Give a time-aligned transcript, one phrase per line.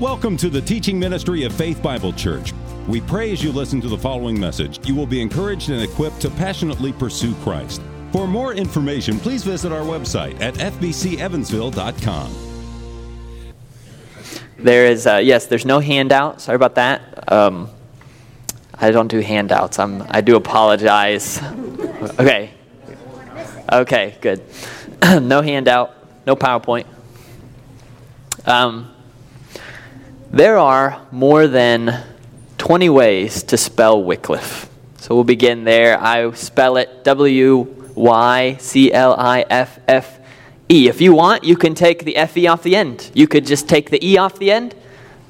[0.00, 2.54] Welcome to the teaching ministry of Faith Bible Church.
[2.88, 6.22] We pray as you listen to the following message, you will be encouraged and equipped
[6.22, 7.82] to passionately pursue Christ.
[8.10, 12.34] For more information, please visit our website at fbcevansville.com.
[14.56, 16.40] There is, uh, yes, there's no handout.
[16.40, 17.30] Sorry about that.
[17.30, 17.68] Um,
[18.72, 19.78] I don't do handouts.
[19.78, 21.42] I'm, I do apologize.
[22.18, 22.52] Okay.
[23.70, 24.42] Okay, good.
[25.20, 25.94] no handout,
[26.26, 26.86] no PowerPoint.
[28.46, 28.89] Um,
[30.30, 32.04] there are more than
[32.58, 34.68] 20 ways to spell Wycliffe.
[34.98, 36.00] So we'll begin there.
[36.00, 40.20] I spell it W Y C L I F F
[40.68, 40.88] E.
[40.88, 43.10] If you want, you can take the F E off the end.
[43.12, 44.74] You could just take the E off the end.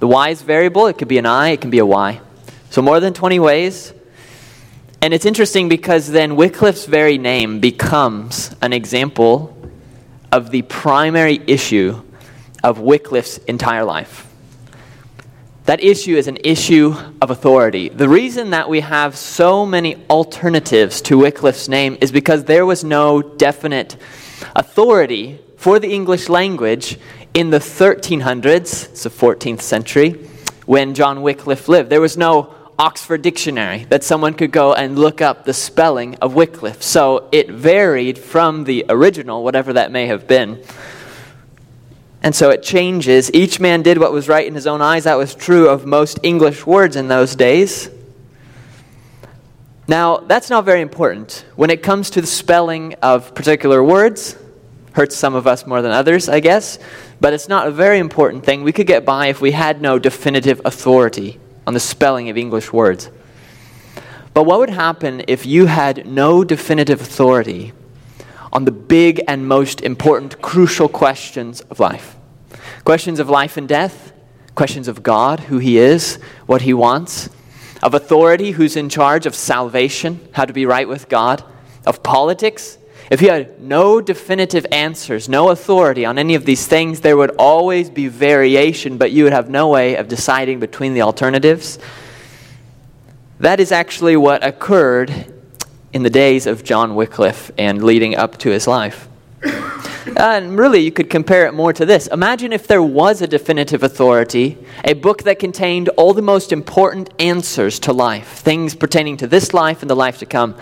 [0.01, 0.87] The Y is variable.
[0.87, 2.21] It could be an I, it can be a Y.
[2.69, 3.95] So more than 20 ways.
[5.03, 9.57] And it's interesting because then Wycliffe's very name becomes an example
[10.31, 12.03] of the primary issue
[12.63, 14.30] of Wycliffe's entire life.
[15.67, 17.91] That issue is an issue of authority.
[17.91, 22.83] The reason that we have so many alternatives to Wycliffe's name is because there was
[22.83, 23.97] no definite
[24.57, 26.99] authority for the English language
[27.35, 30.13] in the 1300s, it's the 14th century,
[30.65, 31.91] when John Wycliffe lived.
[31.91, 36.35] There was no Oxford Dictionary that someone could go and look up the spelling of
[36.35, 36.83] Wycliffe.
[36.83, 40.63] So it varied from the original, whatever that may have been.
[42.23, 43.31] And so it changes.
[43.33, 45.05] Each man did what was right in his own eyes.
[45.05, 47.89] That was true of most English words in those days.
[49.89, 51.45] Now, that's not very important.
[51.57, 54.37] When it comes to the spelling of particular words,
[54.93, 56.79] hurts some of us more than others, I guess,
[57.21, 58.63] but it's not a very important thing.
[58.63, 62.73] We could get by if we had no definitive authority on the spelling of English
[62.73, 63.11] words.
[64.33, 67.73] But what would happen if you had no definitive authority
[68.53, 72.17] on the big and most important, crucial questions of life.
[72.85, 74.13] Questions of life and death,
[74.55, 77.31] questions of God, who He is, what He wants,
[77.83, 81.45] of authority, who's in charge of salvation, how to be right with God,
[81.87, 82.77] of politics.
[83.11, 87.35] If you had no definitive answers, no authority on any of these things, there would
[87.39, 91.79] always be variation, but you would have no way of deciding between the alternatives.
[93.41, 95.40] That is actually what occurred
[95.93, 99.09] in the days of John Wycliffe and leading up to his life.
[100.17, 102.07] and really, you could compare it more to this.
[102.09, 107.11] Imagine if there was a definitive authority, a book that contained all the most important
[107.19, 110.55] answers to life, things pertaining to this life and the life to come,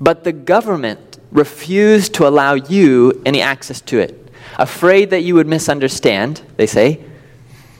[0.00, 5.46] but the government refused to allow you any access to it, afraid that you would
[5.46, 7.00] misunderstand, they say.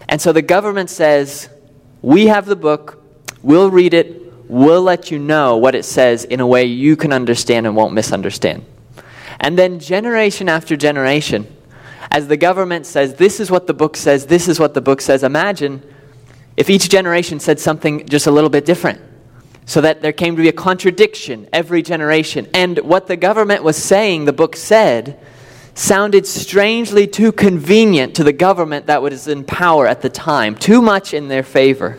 [0.09, 1.49] And so the government says,
[2.03, 3.03] We have the book,
[3.43, 7.13] we'll read it, we'll let you know what it says in a way you can
[7.13, 8.65] understand and won't misunderstand.
[9.41, 11.47] And then, generation after generation,
[12.11, 15.01] as the government says, This is what the book says, this is what the book
[15.01, 15.83] says, imagine
[16.57, 19.01] if each generation said something just a little bit different.
[19.67, 22.49] So that there came to be a contradiction every generation.
[22.55, 25.21] And what the government was saying, the book said,
[25.75, 30.81] sounded strangely too convenient to the government that was in power at the time, too
[30.81, 31.99] much in their favor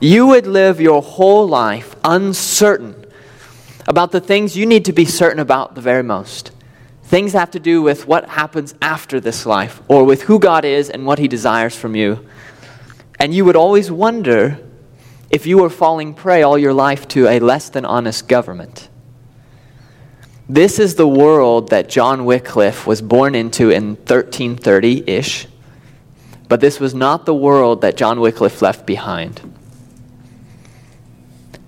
[0.00, 3.04] you would live your whole life uncertain
[3.86, 6.52] about the things you need to be certain about the very most.
[7.04, 10.90] Things have to do with what happens after this life, or with who God is
[10.90, 12.24] and what He desires from you.
[13.18, 14.60] And you would always wonder
[15.30, 18.88] if you were falling prey all your life to a less than honest government.
[20.48, 25.46] This is the world that John Wycliffe was born into in 1330 ish,
[26.48, 29.57] but this was not the world that John Wycliffe left behind.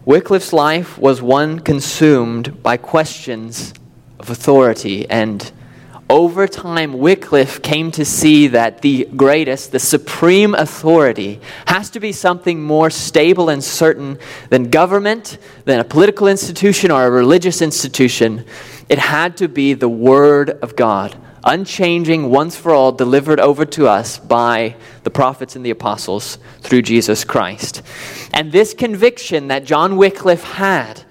[0.06, 3.74] Wycliffe's life was one consumed by questions
[4.18, 5.08] of authority.
[5.10, 5.52] And
[6.08, 12.12] over time, Wycliffe came to see that the greatest, the supreme authority, has to be
[12.12, 14.18] something more stable and certain
[14.48, 18.46] than government, than a political institution or a religious institution.
[18.88, 23.86] It had to be the Word of God unchanging, once for all, delivered over to
[23.88, 27.82] us by the prophets and the apostles through Jesus Christ.
[28.32, 31.02] And this conviction that John Wycliffe had,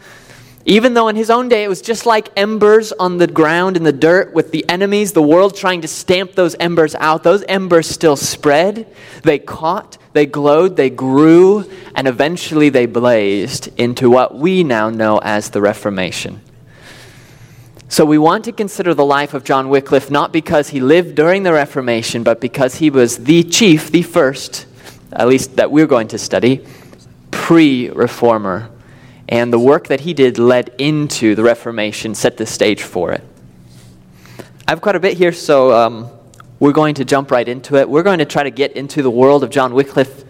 [0.66, 3.84] even though in his own day it was just like embers on the ground in
[3.84, 7.88] the dirt with the enemies, the world trying to stamp those embers out, those embers
[7.88, 8.88] still spread.
[9.24, 15.20] They caught, they glowed, they grew, and eventually they blazed into what we now know
[15.20, 16.42] as the Reformation.
[17.92, 21.42] So we want to consider the life of John Wycliffe not because he lived during
[21.42, 24.68] the Reformation, but because he was the chief, the first,
[25.12, 26.64] at least that we're going to study,
[27.32, 28.70] pre reformer.
[29.28, 33.24] And the work that he did led into the Reformation, set the stage for it.
[34.68, 36.12] I've quite a bit here, so um,
[36.60, 37.90] we're going to jump right into it.
[37.90, 40.26] We're going to try to get into the world of John Wycliffe.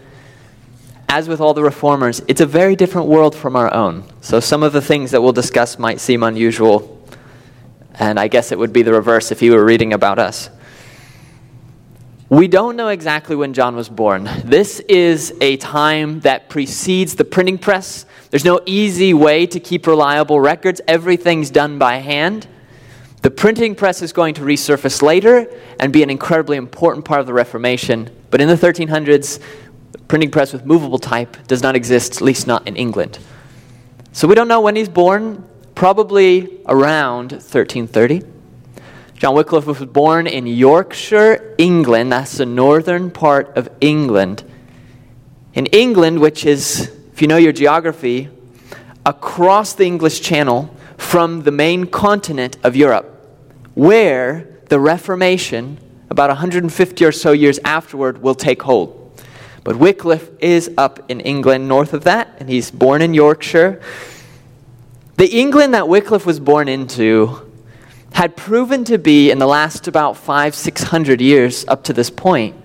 [1.10, 4.04] As with all the reformers, it's a very different world from our own.
[4.22, 6.99] So some of the things that we'll discuss might seem unusual,
[7.94, 10.50] and I guess it would be the reverse if you were reading about us.
[12.30, 14.30] We don't know exactly when John was born.
[14.44, 18.06] This is a time that precedes the printing press.
[18.30, 22.46] There's no easy way to keep reliable records, everything's done by hand.
[23.22, 27.26] The printing press is going to resurface later and be an incredibly important part of
[27.26, 28.08] the Reformation.
[28.30, 29.40] But in the 1300s,
[29.90, 33.18] the printing press with movable type does not exist, at least not in England.
[34.12, 35.44] So we don't know when he's born,
[35.80, 38.20] probably around 1330.
[39.14, 42.12] John Wycliffe was born in Yorkshire, England.
[42.12, 44.44] That's the northern part of England.
[45.54, 48.28] In England, which is, if you know your geography,
[49.06, 50.68] across the English Channel
[50.98, 53.06] from the main continent of Europe,
[53.72, 55.78] where the Reformation,
[56.10, 59.18] about 150 or so years afterward, will take hold.
[59.64, 63.80] But Wycliffe is up in England, north of that, and he's born in Yorkshire.
[65.20, 67.46] The England that Wycliffe was born into
[68.12, 72.08] had proven to be, in the last about five, six hundred years up to this
[72.08, 72.56] point,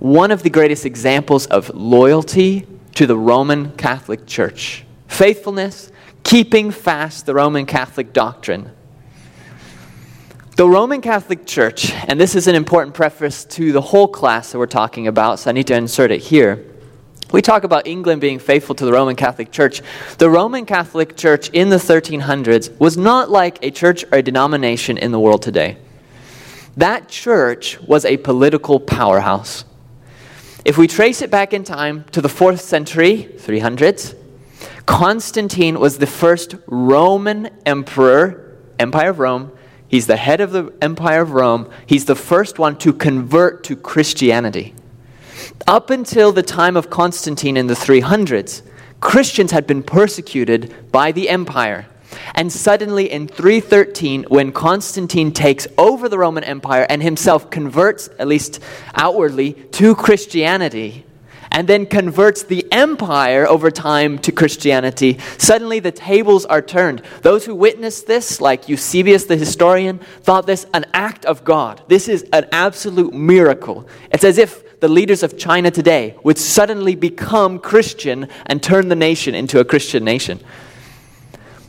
[0.00, 2.66] one of the greatest examples of loyalty
[2.96, 4.84] to the Roman Catholic Church.
[5.06, 5.92] Faithfulness,
[6.24, 8.72] keeping fast the Roman Catholic doctrine.
[10.56, 14.58] The Roman Catholic Church, and this is an important preface to the whole class that
[14.58, 16.66] we're talking about, so I need to insert it here.
[17.32, 19.80] We talk about England being faithful to the Roman Catholic Church.
[20.18, 24.98] The Roman Catholic Church in the 1300s was not like a church or a denomination
[24.98, 25.78] in the world today.
[26.76, 29.64] That church was a political powerhouse.
[30.66, 34.14] If we trace it back in time to the 4th century, 300s,
[34.84, 39.52] Constantine was the first Roman emperor, Empire of Rome.
[39.88, 41.70] He's the head of the Empire of Rome.
[41.86, 44.74] He's the first one to convert to Christianity.
[45.66, 48.62] Up until the time of Constantine in the 300s,
[49.00, 51.86] Christians had been persecuted by the empire.
[52.34, 58.28] And suddenly in 313, when Constantine takes over the Roman Empire and himself converts, at
[58.28, 58.60] least
[58.94, 61.06] outwardly, to Christianity,
[61.52, 67.02] and then converts the empire over time to Christianity, suddenly the tables are turned.
[67.22, 71.82] Those who witnessed this, like Eusebius the historian, thought this an act of God.
[71.88, 73.86] This is an absolute miracle.
[74.10, 78.96] It's as if the leaders of China today would suddenly become Christian and turn the
[78.96, 80.40] nation into a Christian nation.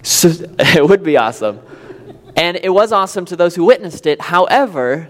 [0.02, 0.30] So,
[0.60, 1.60] it would be awesome.
[2.36, 4.20] And it was awesome to those who witnessed it.
[4.20, 5.10] However,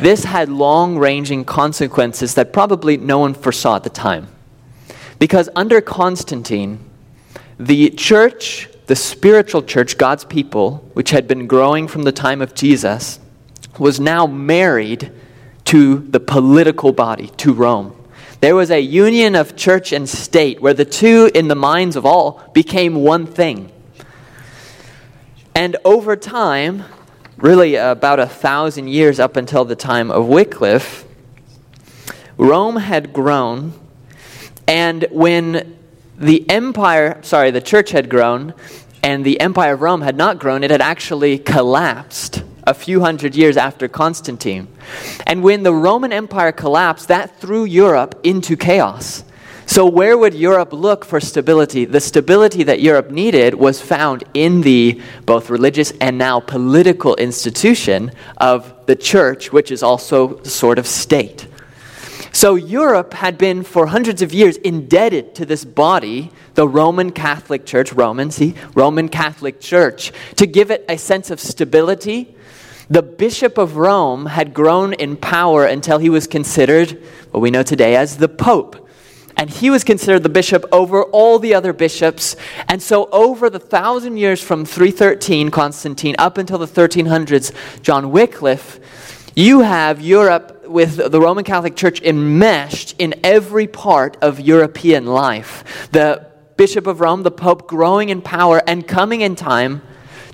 [0.00, 4.28] this had long ranging consequences that probably no one foresaw at the time.
[5.18, 6.80] Because under Constantine,
[7.58, 12.54] the church, the spiritual church, God's people, which had been growing from the time of
[12.54, 13.20] Jesus,
[13.78, 15.12] was now married
[15.70, 17.94] to the political body, to Rome.
[18.40, 22.04] There was a union of church and state where the two, in the minds of
[22.04, 23.70] all, became one thing.
[25.54, 26.82] And over time,
[27.36, 31.04] really about a thousand years up until the time of Wycliffe,
[32.36, 33.72] Rome had grown,
[34.66, 35.76] and when
[36.18, 38.54] the empire, sorry, the church had grown,
[39.04, 43.34] and the empire of Rome had not grown, it had actually collapsed a few hundred
[43.34, 44.68] years after Constantine.
[45.26, 49.24] And when the Roman Empire collapsed, that threw Europe into chaos.
[49.66, 51.84] So, where would Europe look for stability?
[51.84, 58.10] The stability that Europe needed was found in the both religious and now political institution
[58.36, 61.46] of the church, which is also sort of state.
[62.32, 67.64] So, Europe had been for hundreds of years indebted to this body, the Roman Catholic
[67.64, 72.34] Church, Roman, see, Roman Catholic Church, to give it a sense of stability.
[72.90, 77.62] The Bishop of Rome had grown in power until he was considered what we know
[77.62, 78.88] today as the Pope
[79.36, 82.36] and he was considered the bishop over all the other bishops.
[82.68, 88.80] And so, over the thousand years from 313, Constantine, up until the 1300s, John Wycliffe,
[89.34, 95.88] you have Europe with the Roman Catholic Church enmeshed in every part of European life.
[95.92, 99.80] The Bishop of Rome, the Pope, growing in power and coming in time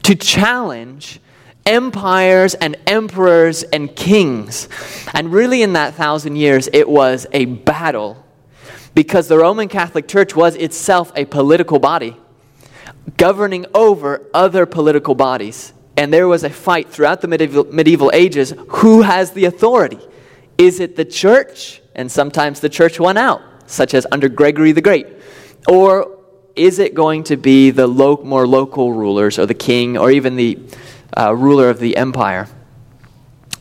[0.03, 1.21] to challenge
[1.67, 4.69] empires and emperors and kings.
[5.13, 8.25] And really, in that thousand years, it was a battle
[8.95, 12.17] because the Roman Catholic Church was itself a political body
[13.17, 15.73] governing over other political bodies.
[15.97, 19.99] And there was a fight throughout the medieval, medieval ages who has the authority?
[20.59, 21.83] Is it the church?
[21.95, 25.07] And sometimes the church won out, such as under Gregory the Great.
[25.69, 26.19] Or
[26.55, 30.37] is it going to be the lo- more local rulers, or the king, or even
[30.37, 30.59] the
[31.17, 32.49] uh, ruler of the empire?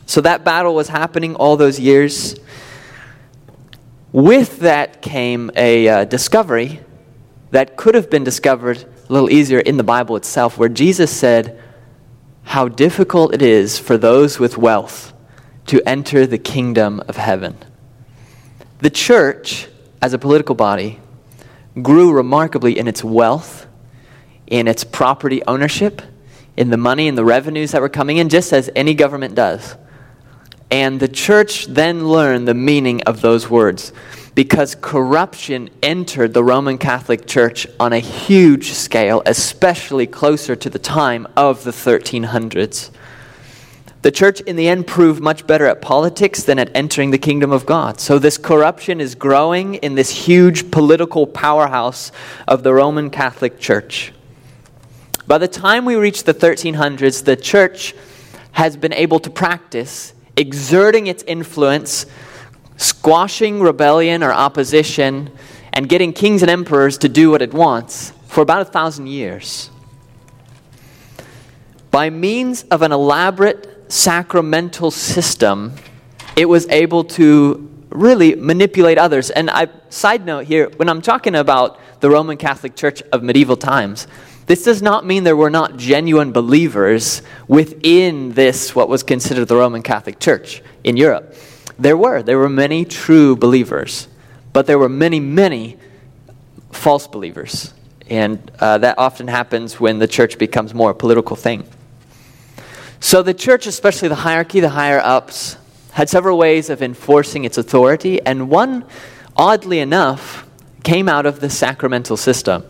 [0.06, 2.36] So that battle was happening all those years.
[4.12, 6.80] With that came a uh, discovery
[7.50, 11.60] that could have been discovered a little easier in the Bible itself, where Jesus said
[12.44, 15.12] how difficult it is for those with wealth
[15.66, 17.56] to enter the kingdom of heaven.
[18.78, 19.68] The church,
[20.00, 21.00] as a political body,
[21.82, 23.66] grew remarkably in its wealth,
[24.46, 26.02] in its property ownership,
[26.56, 29.76] in the money and the revenues that were coming in, just as any government does.
[30.70, 33.92] And the church then learned the meaning of those words
[34.34, 40.78] because corruption entered the Roman Catholic Church on a huge scale, especially closer to the
[40.78, 42.90] time of the 1300s.
[44.02, 47.50] The church, in the end, proved much better at politics than at entering the kingdom
[47.50, 47.98] of God.
[47.98, 52.12] So, this corruption is growing in this huge political powerhouse
[52.46, 54.12] of the Roman Catholic Church.
[55.26, 57.94] By the time we reach the 1300s, the church
[58.52, 62.06] has been able to practice exerting its influence,
[62.76, 65.30] squashing rebellion or opposition,
[65.72, 69.70] and getting kings and emperors to do what it wants for about a thousand years.
[71.90, 75.74] By means of an elaborate sacramental system,
[76.36, 79.30] it was able to really manipulate others.
[79.30, 83.56] And I side note here, when I'm talking about the Roman Catholic Church of medieval
[83.56, 84.06] times,
[84.46, 89.56] this does not mean there were not genuine believers within this, what was considered the
[89.56, 91.34] Roman Catholic Church in Europe.
[91.78, 92.22] There were.
[92.22, 94.08] There were many true believers,
[94.52, 95.76] but there were many, many
[96.70, 97.74] false believers.
[98.08, 101.66] And uh, that often happens when the church becomes more a political thing.
[103.00, 105.56] So the church, especially the hierarchy, the higher ups,
[105.90, 108.84] had several ways of enforcing its authority, and one,
[109.36, 110.46] oddly enough,
[110.84, 112.64] came out of the sacramental system.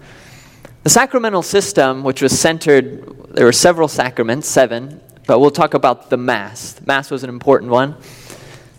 [0.86, 6.10] The sacramental system, which was centered, there were several sacraments, seven, but we'll talk about
[6.10, 6.80] the Mass.
[6.86, 7.96] Mass was an important one.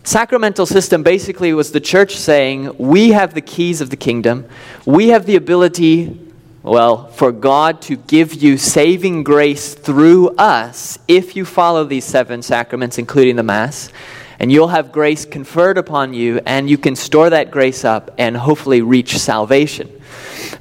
[0.06, 4.46] Sacramental system basically was the church saying, We have the keys of the kingdom.
[4.86, 6.18] We have the ability,
[6.64, 12.42] well, for God to give you saving grace through us if you follow these seven
[12.42, 13.92] sacraments, including the Mass.
[14.40, 18.38] And you'll have grace conferred upon you, and you can store that grace up and
[18.38, 19.97] hopefully reach salvation.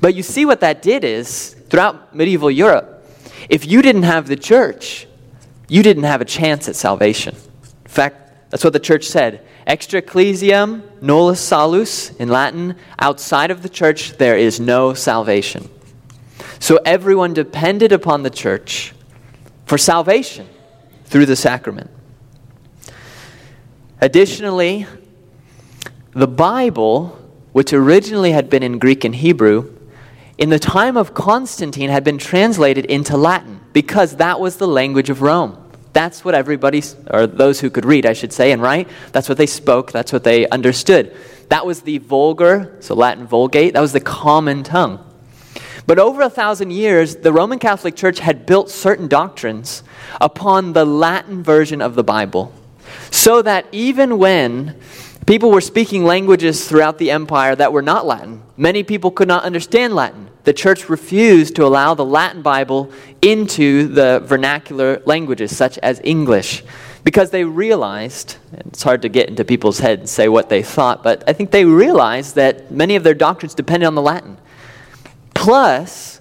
[0.00, 3.04] But you see what that did is, throughout medieval Europe,
[3.48, 5.06] if you didn't have the church,
[5.68, 7.34] you didn't have a chance at salvation.
[7.34, 9.46] In fact, that's what the church said.
[9.66, 15.68] Extra ecclesiam nullus salus in Latin, outside of the church, there is no salvation.
[16.60, 18.94] So everyone depended upon the church
[19.66, 20.48] for salvation
[21.04, 21.90] through the sacrament.
[24.00, 24.86] Additionally,
[26.12, 27.18] the Bible,
[27.56, 29.74] which originally had been in Greek and Hebrew,
[30.36, 35.08] in the time of Constantine had been translated into Latin because that was the language
[35.08, 35.56] of Rome.
[35.94, 39.38] That's what everybody, or those who could read, I should say, and write, that's what
[39.38, 41.16] they spoke, that's what they understood.
[41.48, 45.02] That was the vulgar, so Latin Vulgate, that was the common tongue.
[45.86, 49.82] But over a thousand years, the Roman Catholic Church had built certain doctrines
[50.20, 52.52] upon the Latin version of the Bible.
[53.10, 54.78] So that even when
[55.26, 59.42] people were speaking languages throughout the empire that were not Latin, many people could not
[59.42, 60.30] understand Latin.
[60.44, 66.62] The church refused to allow the Latin Bible into the vernacular languages, such as English,
[67.02, 71.02] because they realized, it's hard to get into people's heads and say what they thought,
[71.02, 74.38] but I think they realized that many of their doctrines depended on the Latin.
[75.34, 76.20] Plus,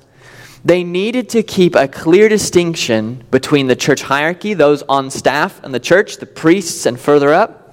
[0.64, 5.72] they needed to keep a clear distinction between the church hierarchy, those on staff and
[5.72, 7.65] the church, the priests and further up,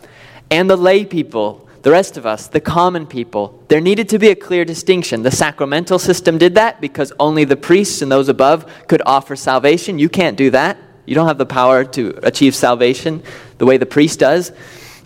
[0.52, 3.64] and the lay people, the rest of us, the common people.
[3.68, 5.23] There needed to be a clear distinction.
[5.23, 9.99] The sacramental system did that because only the priests and those above could offer salvation.
[9.99, 10.76] You can't do that.
[11.06, 13.23] You don't have the power to achieve salvation
[13.56, 14.52] the way the priest does.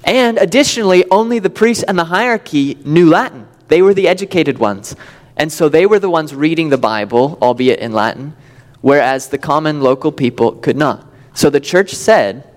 [0.02, 3.46] And additionally, only the priests and the hierarchy knew Latin.
[3.68, 4.96] They were the educated ones.
[5.36, 8.34] And so they were the ones reading the Bible, albeit in Latin,
[8.80, 11.06] whereas the common local people could not.
[11.34, 12.50] So the church said,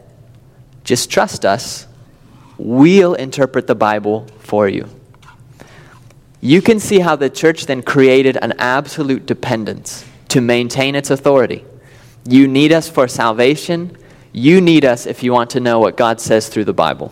[0.84, 1.86] just trust us,
[2.60, 4.88] we'll interpret the Bible for you.
[6.42, 11.66] You can see how the church then created an absolute dependence to maintain its authority.
[12.28, 13.98] You need us for salvation.
[14.32, 17.12] You need us if you want to know what God says through the Bible.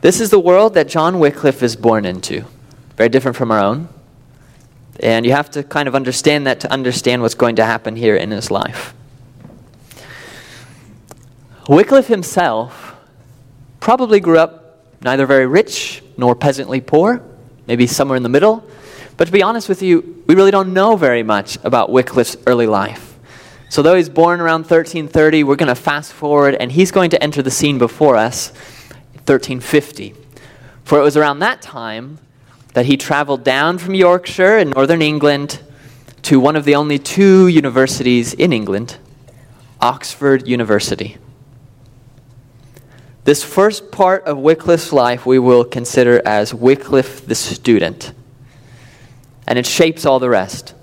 [0.00, 2.44] This is the world that John Wycliffe is born into.
[2.96, 3.88] Very different from our own.
[5.00, 8.14] And you have to kind of understand that to understand what's going to happen here
[8.14, 8.94] in his life.
[11.68, 12.94] Wycliffe himself
[13.80, 17.22] probably grew up neither very rich nor peasantly poor,
[17.66, 18.68] maybe somewhere in the middle.
[19.16, 22.66] But to be honest with you, we really don't know very much about Wycliffe's early
[22.66, 23.18] life.
[23.70, 27.22] So, though he's born around 1330, we're going to fast forward, and he's going to
[27.22, 28.50] enter the scene before us,
[29.26, 30.14] 1350.
[30.84, 32.18] For it was around that time
[32.74, 35.60] that he traveled down from Yorkshire in northern England
[36.22, 38.98] to one of the only two universities in England,
[39.80, 41.16] Oxford University.
[43.24, 48.12] This first part of Wycliffe's life we will consider as Wycliffe the student,
[49.46, 50.74] and it shapes all the rest.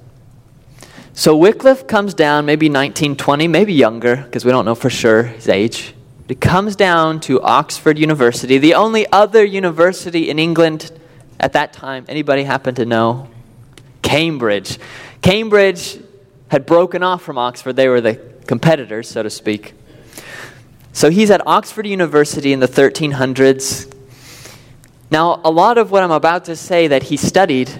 [1.13, 5.47] So Wycliffe comes down, maybe 1920, maybe younger, because we don't know for sure his
[5.47, 5.93] age.
[6.27, 10.91] He comes down to Oxford University, the only other university in England
[11.39, 12.05] at that time.
[12.07, 13.29] Anybody happen to know?
[14.01, 14.79] Cambridge.
[15.21, 15.99] Cambridge
[16.47, 17.75] had broken off from Oxford.
[17.75, 19.73] They were the competitors, so to speak.
[20.93, 23.93] So he's at Oxford University in the 1300s.
[25.09, 27.71] Now, a lot of what I'm about to say that he studied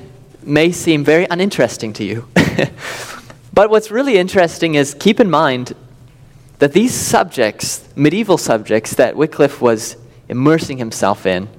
[0.44, 2.28] may seem very uninteresting to you.
[3.54, 5.76] But what's really interesting is keep in mind
[6.60, 9.98] that these subjects, medieval subjects that Wycliffe was
[10.30, 11.50] immersing himself in,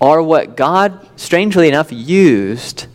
[0.00, 2.86] are what God, strangely enough, used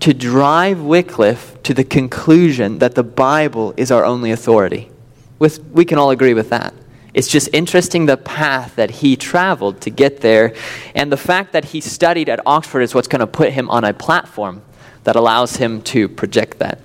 [0.00, 4.90] to drive Wycliffe to the conclusion that the Bible is our only authority.
[5.38, 6.72] With, we can all agree with that.
[7.14, 10.54] It's just interesting the path that he traveled to get there.
[10.94, 13.84] And the fact that he studied at Oxford is what's going to put him on
[13.84, 14.62] a platform
[15.04, 16.78] that allows him to project that.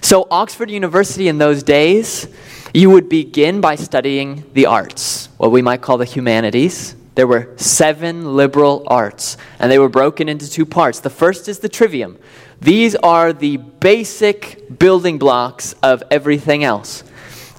[0.00, 2.28] So, Oxford University in those days,
[2.72, 6.94] you would begin by studying the arts, what we might call the humanities.
[7.16, 11.00] There were seven liberal arts, and they were broken into two parts.
[11.00, 12.16] The first is the trivium.
[12.60, 17.02] These are the basic building blocks of everything else.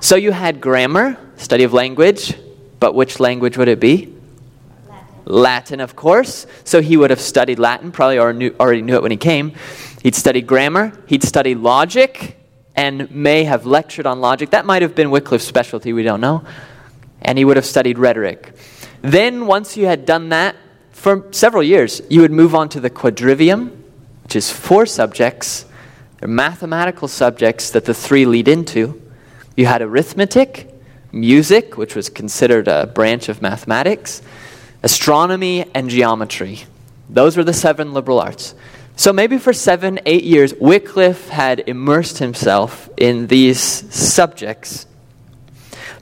[0.01, 2.33] So you had grammar, study of language,
[2.79, 4.15] but which language would it be?
[4.87, 6.47] Latin, Latin of course.
[6.63, 9.53] So he would have studied Latin, probably already knew it when he came.
[10.01, 12.37] He'd studied grammar, he'd studied logic,
[12.75, 14.51] and may have lectured on logic.
[14.51, 16.45] That might have been Wycliffe's specialty, we don't know.
[17.21, 18.53] And he would have studied rhetoric.
[19.01, 20.55] Then, once you had done that
[20.91, 23.71] for several years, you would move on to the quadrivium,
[24.23, 25.65] which is four subjects.
[26.19, 29.01] They're mathematical subjects that the three lead into.
[29.55, 30.73] You had arithmetic,
[31.11, 34.21] music, which was considered a branch of mathematics,
[34.83, 36.63] astronomy, and geometry.
[37.09, 38.53] Those were the seven liberal arts.
[38.95, 44.85] So maybe for seven, eight years, Wycliffe had immersed himself in these subjects.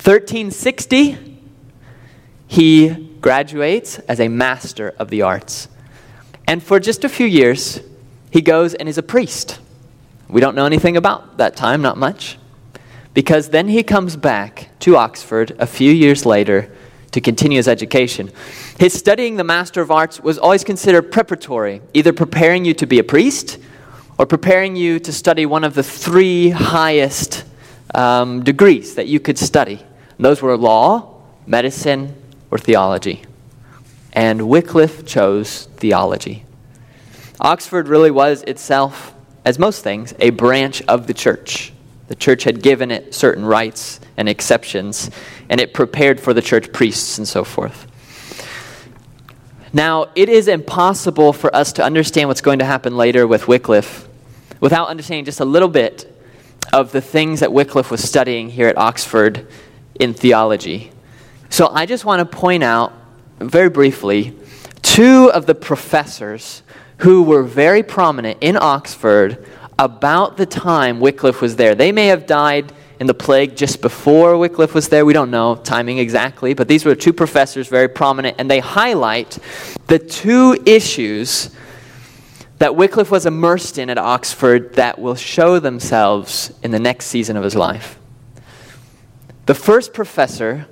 [0.03, 1.37] 1360,
[2.47, 2.89] he
[3.21, 5.67] graduates as a master of the arts.
[6.47, 7.81] And for just a few years,
[8.31, 9.59] he goes and is a priest.
[10.29, 12.37] We don't know anything about that time, not much.
[13.17, 16.71] Because then he comes back to Oxford a few years later
[17.13, 18.29] to continue his education.
[18.77, 22.99] His studying the Master of Arts was always considered preparatory, either preparing you to be
[22.99, 23.57] a priest
[24.19, 27.43] or preparing you to study one of the three highest
[27.95, 29.83] um, degrees that you could study.
[30.17, 32.13] And those were law, medicine,
[32.51, 33.23] or theology.
[34.13, 36.45] And Wycliffe chose theology.
[37.41, 41.73] Oxford really was itself, as most things, a branch of the church.
[42.07, 45.11] The church had given it certain rights and exceptions,
[45.49, 47.85] and it prepared for the church priests and so forth.
[49.73, 54.07] Now, it is impossible for us to understand what's going to happen later with Wycliffe
[54.59, 56.13] without understanding just a little bit
[56.73, 59.47] of the things that Wycliffe was studying here at Oxford
[59.99, 60.91] in theology.
[61.49, 62.93] So I just want to point out,
[63.39, 64.35] very briefly,
[64.81, 66.63] two of the professors
[66.99, 69.45] who were very prominent in Oxford
[69.79, 71.75] about the time Wycliffe was there.
[71.75, 75.05] They may have died in the plague just before Wycliffe was there.
[75.05, 79.37] We don't know timing exactly, but these were two professors, very prominent, and they highlight
[79.87, 81.51] the two issues
[82.57, 87.37] that Wycliffe was immersed in at Oxford that will show themselves in the next season
[87.37, 87.99] of his life.
[89.45, 90.67] The first professor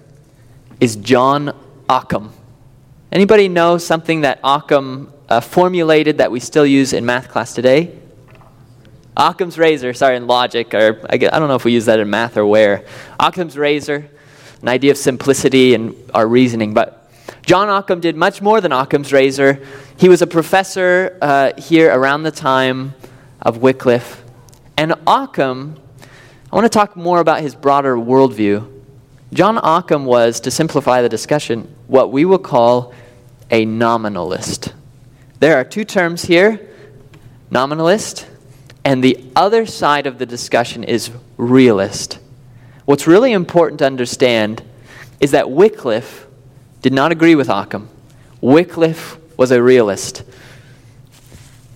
[0.80, 1.56] is John
[1.88, 2.34] Occam.
[3.12, 7.98] Anybody know something that Occam uh, formulated that we still use in math class today?
[9.18, 12.10] Occam's razor, sorry, in logic, or I, I don't know if we use that in
[12.10, 12.86] math or where.
[13.20, 14.10] Occam's razor,
[14.62, 16.74] an idea of simplicity and our reasoning.
[16.74, 17.10] But
[17.46, 19.66] John Occam did much more than Occam's razor.
[19.98, 22.94] He was a professor uh, here around the time
[23.42, 24.24] of Wycliffe.
[24.78, 25.80] And Occam,
[26.52, 28.72] I want to talk more about his broader worldview.
[29.34, 32.94] John Occam was, to simplify the discussion, what we will call
[33.52, 34.74] a nominalist.
[35.40, 36.70] There are two terms here
[37.52, 38.28] nominalist
[38.86, 42.20] and the other side of the discussion is realist.
[42.86, 44.62] What's really important to understand
[45.20, 46.28] is that Wycliffe
[46.84, 47.90] did not agree with Occam.
[48.42, 50.24] Wycliffe was a realist.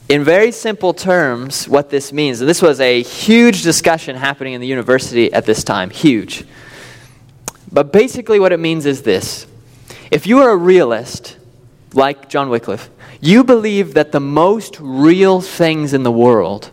[0.08, 4.62] In very simple terms, what this means, and this was a huge discussion happening in
[4.62, 6.45] the university at this time, huge.
[7.72, 9.48] But basically, what it means is this
[10.12, 11.38] if you are a realist,
[11.93, 16.72] like John Wycliffe, you believe that the most real things in the world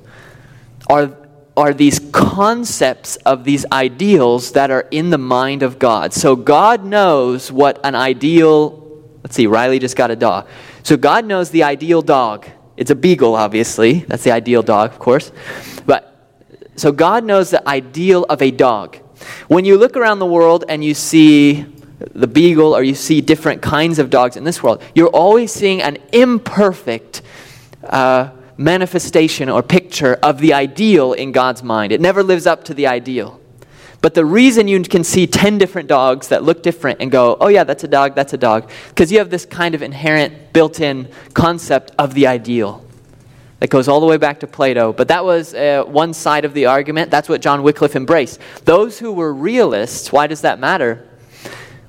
[0.89, 1.17] are,
[1.57, 6.13] are these concepts of these ideals that are in the mind of God.
[6.13, 10.49] So God knows what an ideal, let's see, Riley just got a dog.
[10.83, 12.47] So God knows the ideal dog.
[12.77, 14.01] It's a beagle, obviously.
[14.01, 15.33] That's the ideal dog, of course.
[15.87, 16.15] But
[16.77, 18.99] so God knows the ideal of a dog.
[19.49, 21.65] When you look around the world and you see
[21.99, 25.81] the beagle or you see different kinds of dogs in this world, you're always seeing
[25.81, 27.23] an imperfect
[27.83, 31.93] uh, manifestation or picture of the ideal in God's mind.
[31.93, 33.41] It never lives up to the ideal.
[34.03, 37.49] But the reason you can see 10 different dogs that look different and go, oh,
[37.49, 40.81] yeah, that's a dog, that's a dog, because you have this kind of inherent built
[40.81, 42.85] in concept of the ideal
[43.59, 44.93] that goes all the way back to Plato.
[44.93, 47.11] But that was uh, one side of the argument.
[47.11, 48.41] That's what John Wycliffe embraced.
[48.65, 51.09] Those who were realists, why does that matter?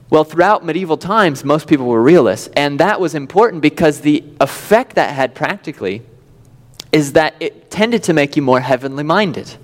[0.10, 2.50] Well, throughout medieval times, most people were realists.
[2.56, 6.04] And that was important because the effect that had practically
[6.92, 9.56] is that it tended to make you more heavenly minded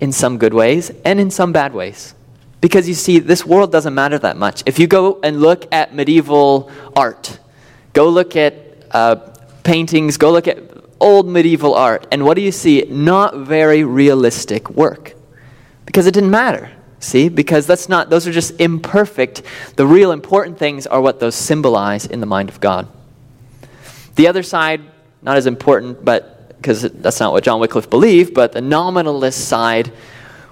[0.00, 2.14] in some good ways and in some bad ways.
[2.60, 4.62] Because you see, this world doesn't matter that much.
[4.66, 7.38] If you go and look at medieval art,
[7.92, 8.54] go look at
[8.90, 9.16] uh,
[9.62, 10.58] paintings, go look at
[11.00, 12.82] old medieval art, and what do you see?
[12.88, 15.14] Not very realistic work.
[15.86, 16.70] Because it didn't matter.
[17.00, 17.28] See?
[17.28, 19.42] Because that's not, those are just imperfect.
[19.76, 22.88] The real important things are what those symbolize in the mind of God.
[24.16, 24.82] The other side,
[25.22, 29.92] not as important, but because that's not what John Wycliffe believed, but the nominalist side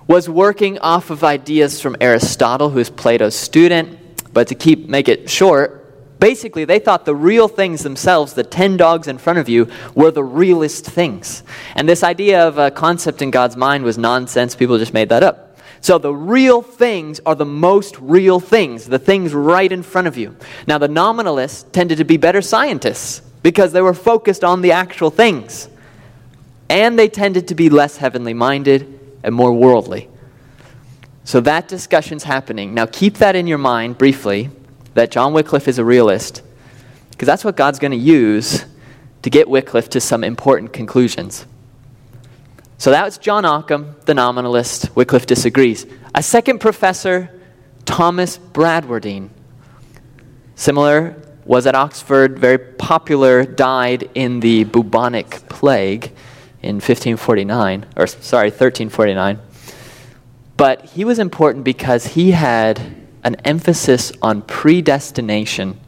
[0.06, 3.98] was working off of ideas from Aristotle, who is Plato's student.
[4.32, 8.76] But to keep make it short, basically they thought the real things themselves, the ten
[8.76, 11.42] dogs in front of you, were the realest things.
[11.74, 14.54] And this idea of a concept in God's mind was nonsense.
[14.54, 15.58] People just made that up.
[15.80, 20.16] So the real things are the most real things, the things right in front of
[20.16, 20.36] you.
[20.66, 25.08] Now the nominalists tended to be better scientists because they were focused on the actual
[25.08, 25.68] things
[26.68, 30.08] and they tended to be less heavenly minded and more worldly.
[31.22, 32.74] So that discussion's happening.
[32.74, 34.50] Now keep that in your mind briefly
[34.94, 36.42] that John Wycliffe is a realist,
[37.12, 38.64] because that's what God's going to use
[39.22, 41.46] to get Wycliffe to some important conclusions.
[42.78, 44.96] So that was John Occam, the nominalist.
[44.96, 45.86] Wycliffe disagrees.
[46.16, 47.30] A second professor,
[47.84, 49.28] Thomas Bradwardine,
[50.56, 56.12] similar, was at Oxford, very popular, died in the bubonic plague
[56.62, 59.38] in 1549, or sorry, 1349.
[60.56, 62.80] But he was important because he had
[63.22, 65.78] an emphasis on predestination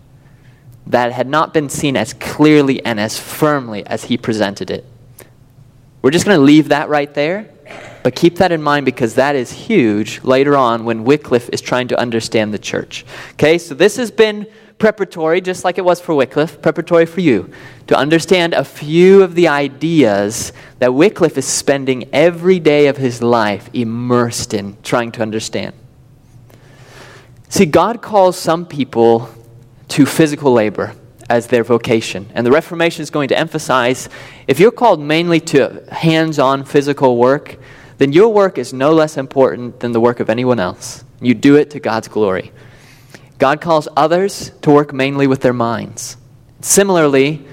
[0.87, 4.85] that had not been seen as clearly and as firmly as he presented it.
[6.03, 7.51] We're just going to leave that right there,
[8.03, 11.89] but keep that in mind because that is huge later on when Wycliffe is trying
[11.89, 13.05] to understand the church.
[13.33, 14.47] Okay, so this has been
[14.79, 17.51] preparatory, just like it was for Wycliffe, preparatory for you,
[17.89, 23.21] to understand a few of the ideas that Wycliffe is spending every day of his
[23.23, 25.75] life immersed in trying to understand.
[27.49, 29.29] See, God calls some people
[29.89, 30.95] to physical labor
[31.31, 32.31] as their vocation.
[32.35, 34.09] And the Reformation is going to emphasize
[34.47, 37.59] if you're called mainly to hands on physical work,
[37.99, 41.05] then your work is no less important than the work of anyone else.
[41.21, 42.53] You do it to God's glory.
[43.39, 46.17] God calls others to work mainly with their minds.
[46.61, 47.47] Similarly,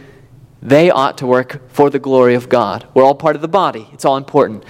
[0.61, 2.87] they ought to work for the glory of God.
[2.95, 4.63] We're all part of the body, it's all important.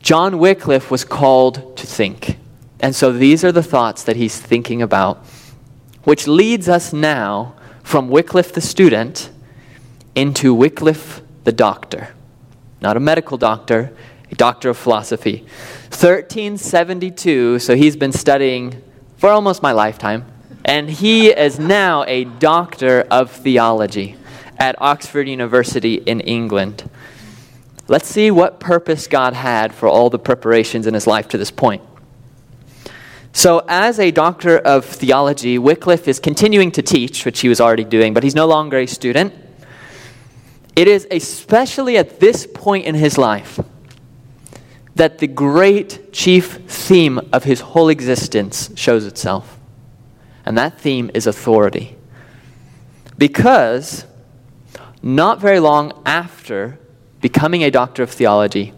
[0.00, 2.38] John Wycliffe was called to think.
[2.80, 5.26] And so these are the thoughts that he's thinking about,
[6.04, 9.30] which leads us now from Wycliffe the student
[10.14, 12.14] into Wycliffe the doctor.
[12.80, 13.94] Not a medical doctor,
[14.30, 15.40] a doctor of philosophy.
[15.90, 18.82] 1372, so he's been studying
[19.16, 20.24] for almost my lifetime
[20.66, 24.16] and he is now a doctor of theology
[24.58, 26.90] at Oxford University in England.
[27.86, 31.52] Let's see what purpose God had for all the preparations in his life to this
[31.52, 31.82] point.
[33.32, 37.84] So, as a doctor of theology, Wycliffe is continuing to teach, which he was already
[37.84, 39.34] doing, but he's no longer a student.
[40.74, 43.60] It is especially at this point in his life
[44.96, 49.55] that the great chief theme of his whole existence shows itself.
[50.46, 51.96] And that theme is authority.
[53.18, 54.06] Because
[55.02, 56.78] not very long after
[57.20, 58.72] becoming a doctor of theology,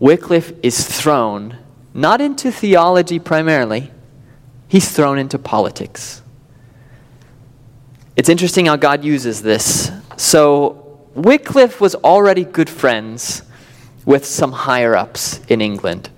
[0.00, 1.58] Wycliffe is thrown
[1.94, 3.90] not into theology primarily,
[4.68, 6.22] he's thrown into politics.
[8.14, 9.90] It's interesting how God uses this.
[10.16, 13.42] So, Wycliffe was already good friends
[14.04, 16.10] with some higher ups in England.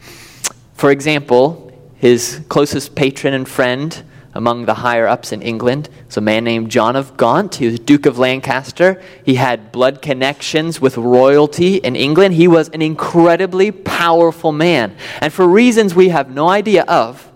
[0.74, 4.02] For example, his closest patron and friend
[4.34, 7.56] among the higher ups in England was a man named John of Gaunt.
[7.56, 9.02] He was Duke of Lancaster.
[9.24, 12.34] He had blood connections with royalty in England.
[12.34, 14.94] He was an incredibly powerful man.
[15.20, 17.30] And for reasons we have no idea of,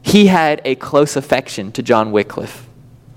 [0.00, 2.66] he had a close affection to John Wycliffe.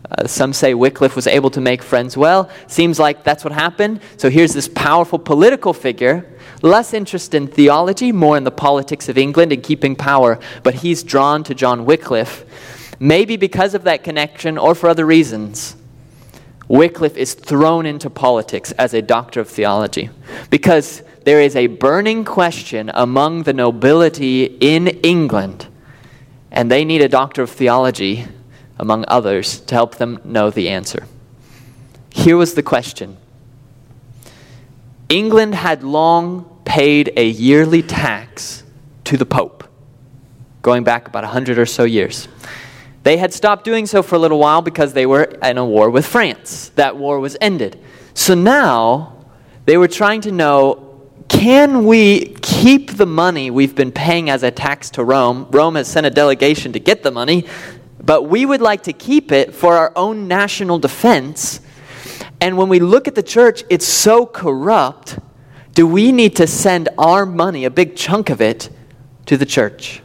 [0.10, 2.50] Uh, some say Wycliffe was able to make friends well.
[2.68, 4.02] Seems like that's what happened.
[4.18, 6.28] So here's this powerful political figure,
[6.62, 11.04] less interested in theology, more in the politics of England and keeping power, but he's
[11.04, 12.46] drawn to John Wycliffe
[13.02, 15.76] maybe because of that connection or for other reasons,
[16.68, 20.12] Wycliffe is thrown into politics as a doctor of theology
[20.52, 25.68] because there is a burning question among the nobility in England,
[26.52, 28.26] and they need a doctor of theology,
[28.78, 31.08] among others, to help them know the answer.
[32.12, 33.18] Here was the question
[35.10, 38.64] England had long paid a yearly tax
[39.06, 39.64] to the Pope,
[40.62, 42.28] going back about 100 or so years.
[43.04, 45.90] They had stopped doing so for a little while because they were in a war
[45.90, 46.70] with France.
[46.76, 47.80] That war was ended.
[48.14, 49.26] So now
[49.66, 50.88] they were trying to know
[51.28, 55.48] can we keep the money we've been paying as a tax to Rome?
[55.50, 57.48] Rome has sent a delegation to get the money,
[58.04, 61.62] but we would like to keep it for our own national defense.
[62.42, 65.20] And when we look at the church, it's so corrupt.
[65.74, 68.70] Do we need to send our money, a big chunk of it,
[69.28, 70.02] to the church?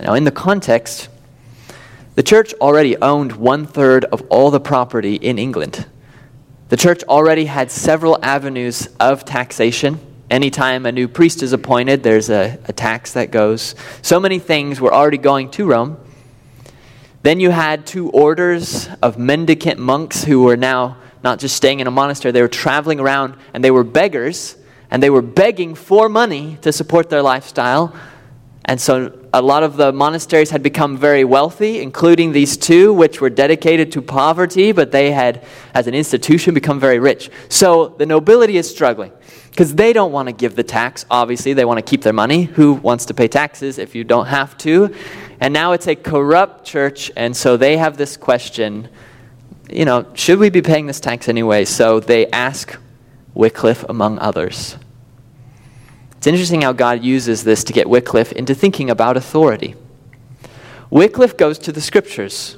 [0.00, 1.08] Now, in the context,
[2.14, 5.86] the church already owned one third of all the property in England.
[6.68, 9.98] The church already had several avenues of taxation.
[10.30, 13.74] Anytime a new priest is appointed, there's a, a tax that goes.
[14.00, 15.98] So many things were already going to Rome.
[17.22, 21.86] Then you had two orders of mendicant monks who were now not just staying in
[21.86, 24.56] a monastery, they were traveling around and they were beggars
[24.90, 27.94] and they were begging for money to support their lifestyle.
[28.64, 33.20] And so a lot of the monasteries had become very wealthy, including these two, which
[33.20, 37.30] were dedicated to poverty, but they had, as an institution, become very rich.
[37.48, 39.12] So the nobility is struggling
[39.50, 41.06] because they don't want to give the tax.
[41.10, 42.44] Obviously, they want to keep their money.
[42.44, 44.94] Who wants to pay taxes if you don't have to?
[45.40, 48.88] And now it's a corrupt church, and so they have this question
[49.72, 51.64] you know, should we be paying this tax anyway?
[51.64, 52.78] So they ask
[53.34, 54.76] Wycliffe, among others.
[56.22, 59.74] It's interesting how God uses this to get Wycliffe into thinking about authority.
[60.88, 62.56] Wycliffe goes to the scriptures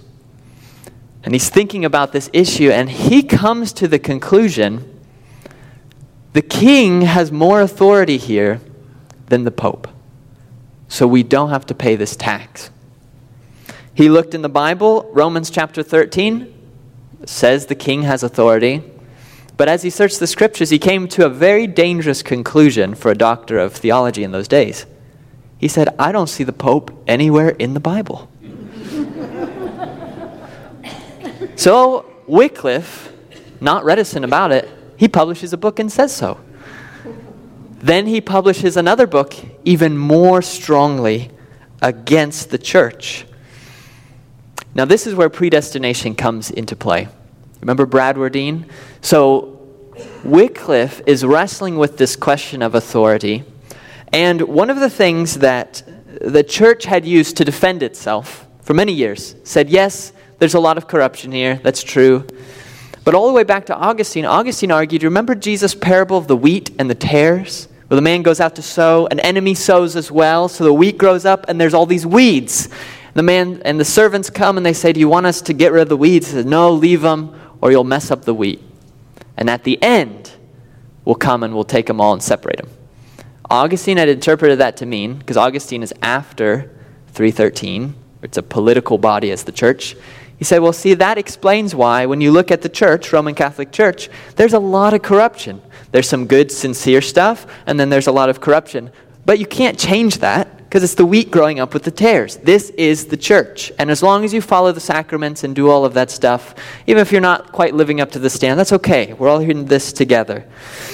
[1.23, 5.01] and he's thinking about this issue, and he comes to the conclusion
[6.35, 8.61] the king has more authority here
[9.29, 9.89] than the pope.
[10.89, 12.69] So we don't have to pay this tax.
[13.95, 16.53] He looked in the Bible, Romans chapter 13
[17.25, 18.83] says the king has authority.
[19.57, 23.15] But as he searched the scriptures, he came to a very dangerous conclusion for a
[23.15, 24.87] doctor of theology in those days.
[25.59, 28.29] He said, I don't see the Pope anywhere in the Bible.
[31.57, 33.13] so Wycliffe,
[33.61, 36.41] not reticent about it, he publishes a book and says so.
[37.79, 41.31] Then he publishes another book, even more strongly
[41.83, 43.27] against the church.
[44.75, 47.09] Now, this is where predestination comes into play.
[47.61, 48.69] Remember Bradwardine?
[49.05, 49.61] So,
[50.25, 53.45] Wycliffe is wrestling with this question of authority.
[54.15, 55.83] And one of the things that
[56.23, 60.79] the church had used to defend itself for many years said, yes, there's a lot
[60.79, 62.27] of corruption here, that's true.
[63.05, 66.71] But all the way back to Augustine, Augustine argued remember Jesus' parable of the wheat
[66.79, 67.69] and the tares?
[67.89, 70.97] Where the man goes out to sow, an enemy sows as well, so the wheat
[70.97, 72.71] grows up, and there's all these weeds.
[73.13, 75.73] The man and the servants come and they say, Do you want us to get
[75.73, 76.29] rid of the weeds?
[76.29, 78.63] He says, No, leave them or you'll mess up the wheat.
[79.37, 80.33] And at the end,
[81.05, 82.71] we'll come and we'll take them all and separate them.
[83.51, 86.71] Augustine had interpreted that to mean, because Augustine is after
[87.09, 89.97] 313, it's a political body as the church.
[90.39, 93.71] He said, Well, see, that explains why when you look at the church, Roman Catholic
[93.71, 95.61] Church, there's a lot of corruption.
[95.93, 98.91] There's some good, sincere stuff, and then there's a lot of corruption.
[99.27, 102.37] But you can't change that because it's the wheat growing up with the tares.
[102.39, 103.71] This is the church.
[103.79, 106.53] And as long as you follow the sacraments and do all of that stuff,
[106.89, 109.13] even if you're not quite living up to the stand, that's okay.
[109.13, 110.45] We're all in this together.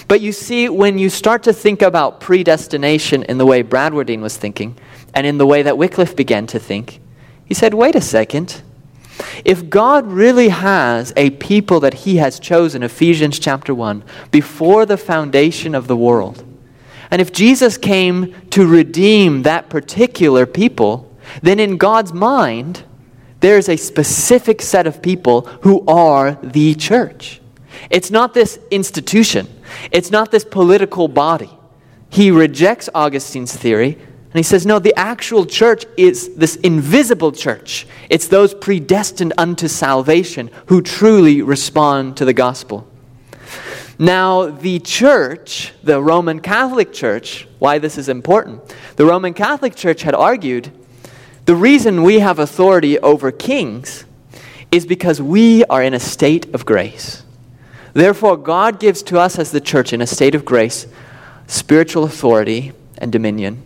[0.07, 4.37] But you see, when you start to think about predestination in the way Bradwardine was
[4.37, 4.77] thinking,
[5.15, 7.01] and in the way that Wycliffe began to think,
[7.47, 8.61] he said, wait a second.
[9.47, 14.99] If God really has a people that he has chosen, Ephesians chapter 1, before the
[14.99, 16.45] foundation of the world,
[17.11, 21.11] and if Jesus came to redeem that particular people,
[21.43, 22.85] then in God's mind,
[23.41, 27.41] there's a specific set of people who are the church.
[27.89, 29.49] It's not this institution,
[29.91, 31.51] it's not this political body.
[32.11, 37.87] He rejects Augustine's theory and he says, no, the actual church is this invisible church.
[38.09, 42.90] It's those predestined unto salvation who truly respond to the gospel.
[44.01, 50.01] Now, the church, the Roman Catholic Church, why this is important, the Roman Catholic Church
[50.01, 50.73] had argued
[51.45, 54.07] the reason we have authority over kings
[54.73, 57.25] is because we are in a state of grace.
[57.93, 60.87] Therefore, God gives to us as the church in a state of grace
[61.47, 63.63] spiritual authority and dominion.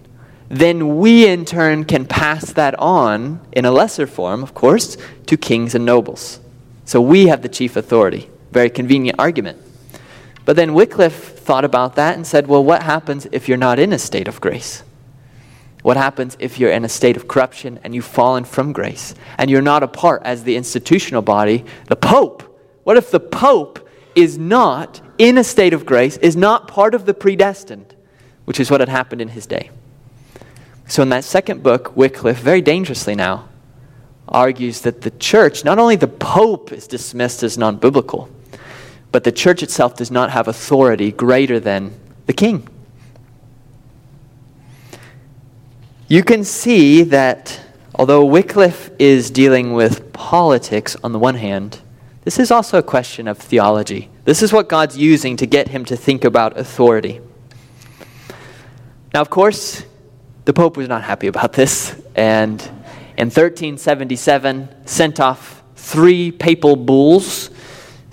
[0.48, 5.36] Then we, in turn, can pass that on, in a lesser form, of course, to
[5.36, 6.40] kings and nobles.
[6.86, 8.28] So we have the chief authority.
[8.50, 9.60] Very convenient argument.
[10.44, 13.92] But then Wycliffe thought about that and said, well, what happens if you're not in
[13.92, 14.82] a state of grace?
[15.82, 19.50] What happens if you're in a state of corruption and you've fallen from grace and
[19.50, 22.42] you're not a part as the institutional body, the Pope?
[22.84, 27.04] What if the Pope is not in a state of grace, is not part of
[27.06, 27.94] the predestined,
[28.44, 29.70] which is what had happened in his day?
[30.86, 33.48] So, in that second book, Wycliffe, very dangerously now,
[34.28, 38.28] argues that the church, not only the Pope is dismissed as non biblical,
[39.14, 41.94] but the church itself does not have authority greater than
[42.26, 42.66] the king.
[46.08, 47.60] You can see that
[47.94, 51.80] although Wycliffe is dealing with politics on the one hand,
[52.24, 54.10] this is also a question of theology.
[54.24, 57.20] This is what God's using to get him to think about authority.
[59.14, 59.84] Now, of course,
[60.44, 62.60] the Pope was not happy about this, and
[63.16, 67.50] in 1377 sent off three papal bulls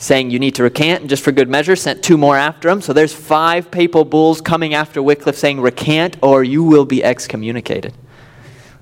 [0.02, 2.82] saying you need to recant, and just for good measure, sent two more after him.
[2.82, 7.94] So there's five papal bulls coming after Wycliffe saying, recant or you will be excommunicated.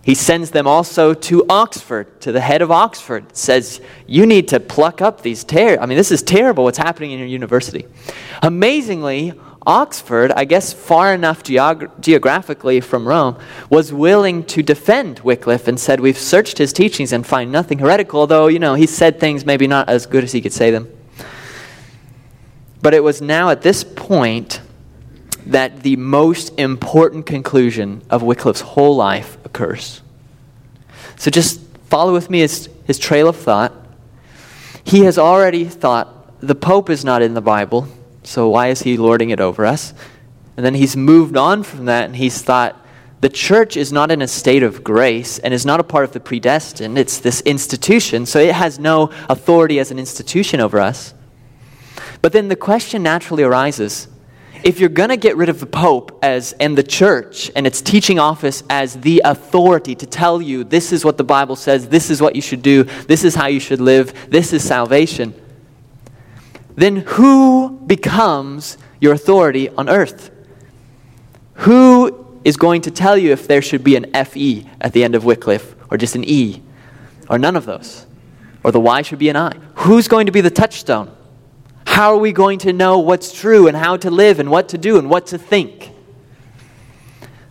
[0.01, 4.61] He sends them also to Oxford, to the head of Oxford, says, You need to
[4.61, 5.77] pluck up these tares.
[5.81, 7.85] I mean, this is terrible what's happening in your university.
[8.41, 9.33] Amazingly,
[9.67, 13.37] Oxford, I guess far enough geog- geographically from Rome,
[13.69, 18.25] was willing to defend Wycliffe and said, We've searched his teachings and find nothing heretical,
[18.25, 20.89] though, you know, he said things maybe not as good as he could say them.
[22.81, 24.61] But it was now at this point
[25.45, 30.01] that the most important conclusion of Wycliffe's whole life occurs.
[31.17, 33.73] So just follow with me his, his trail of thought.
[34.83, 37.87] He has already thought the Pope is not in the Bible,
[38.23, 39.93] so why is he lording it over us?
[40.55, 42.75] And then he's moved on from that and he's thought
[43.21, 46.13] the church is not in a state of grace and is not a part of
[46.13, 46.97] the predestined.
[46.97, 51.13] It's this institution, so it has no authority as an institution over us.
[52.21, 54.07] But then the question naturally arises
[54.61, 57.81] if you're going to get rid of the pope as and the church and its
[57.81, 62.09] teaching office as the authority to tell you this is what the bible says this
[62.09, 65.33] is what you should do this is how you should live this is salvation
[66.79, 70.31] then who becomes your authority on earth?
[71.55, 75.13] Who is going to tell you if there should be an fe at the end
[75.13, 76.61] of wycliffe or just an e
[77.29, 78.05] or none of those?
[78.63, 79.51] Or the y should be an i?
[79.75, 81.13] Who's going to be the touchstone
[81.89, 84.77] how are we going to know what's true and how to live and what to
[84.77, 85.91] do and what to think?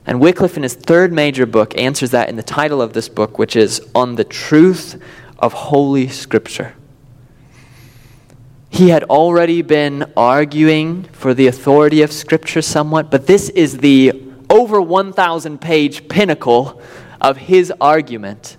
[0.06, 3.36] And Wycliffe, in his third major book, answers that in the title of this book,
[3.36, 5.02] which is On the Truth
[5.40, 6.74] of Holy Scripture.
[8.70, 14.22] He had already been arguing for the authority of Scripture somewhat, but this is the
[14.48, 16.80] over 1,000 page pinnacle
[17.20, 18.56] of his argument.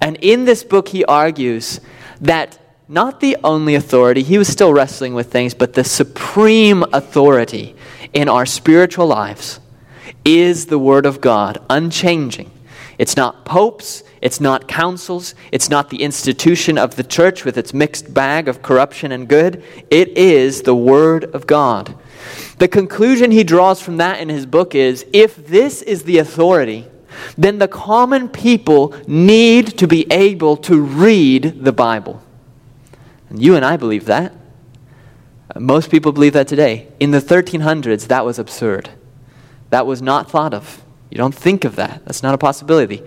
[0.00, 1.80] And in this book, he argues
[2.20, 2.57] that
[2.88, 7.76] not the only authority, he was still wrestling with things, but the supreme authority
[8.14, 9.60] in our spiritual lives
[10.24, 12.50] is the Word of God, unchanging.
[12.96, 17.72] It's not popes, it's not councils, it's not the institution of the church with its
[17.74, 19.62] mixed bag of corruption and good.
[19.90, 21.94] It is the Word of God.
[22.58, 26.86] The conclusion he draws from that in his book is if this is the authority,
[27.36, 32.22] then the common people need to be able to read the Bible.
[33.28, 34.32] And you and I believe that.
[35.54, 36.88] Uh, most people believe that today.
[37.00, 38.90] In the 1300s, that was absurd.
[39.70, 40.82] That was not thought of.
[41.10, 42.04] You don't think of that.
[42.04, 43.02] That's not a possibility.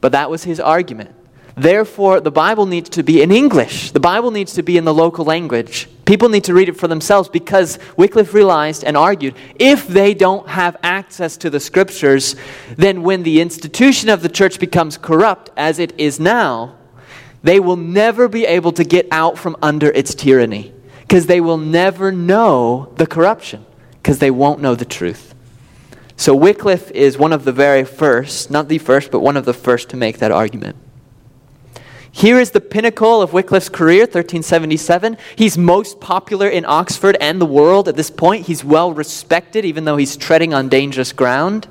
[0.00, 1.14] But that was his argument.
[1.56, 3.92] Therefore, the Bible needs to be in English.
[3.92, 5.88] The Bible needs to be in the local language.
[6.04, 10.46] People need to read it for themselves because Wycliffe realized and argued if they don't
[10.48, 12.36] have access to the scriptures,
[12.76, 16.76] then when the institution of the church becomes corrupt, as it is now,
[17.46, 20.72] they will never be able to get out from under its tyranny
[21.02, 23.64] because they will never know the corruption
[24.02, 25.32] because they won't know the truth.
[26.16, 29.54] So Wycliffe is one of the very first, not the first, but one of the
[29.54, 30.76] first to make that argument.
[32.10, 35.16] Here is the pinnacle of Wycliffe's career, 1377.
[35.36, 38.46] He's most popular in Oxford and the world at this point.
[38.46, 41.68] He's well respected, even though he's treading on dangerous ground.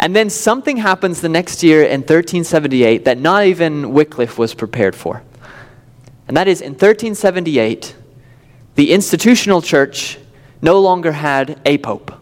[0.00, 4.94] And then something happens the next year in 1378 that not even Wycliffe was prepared
[4.94, 5.22] for.
[6.28, 7.96] And that is in 1378,
[8.76, 10.18] the institutional church
[10.62, 12.12] no longer had a pope.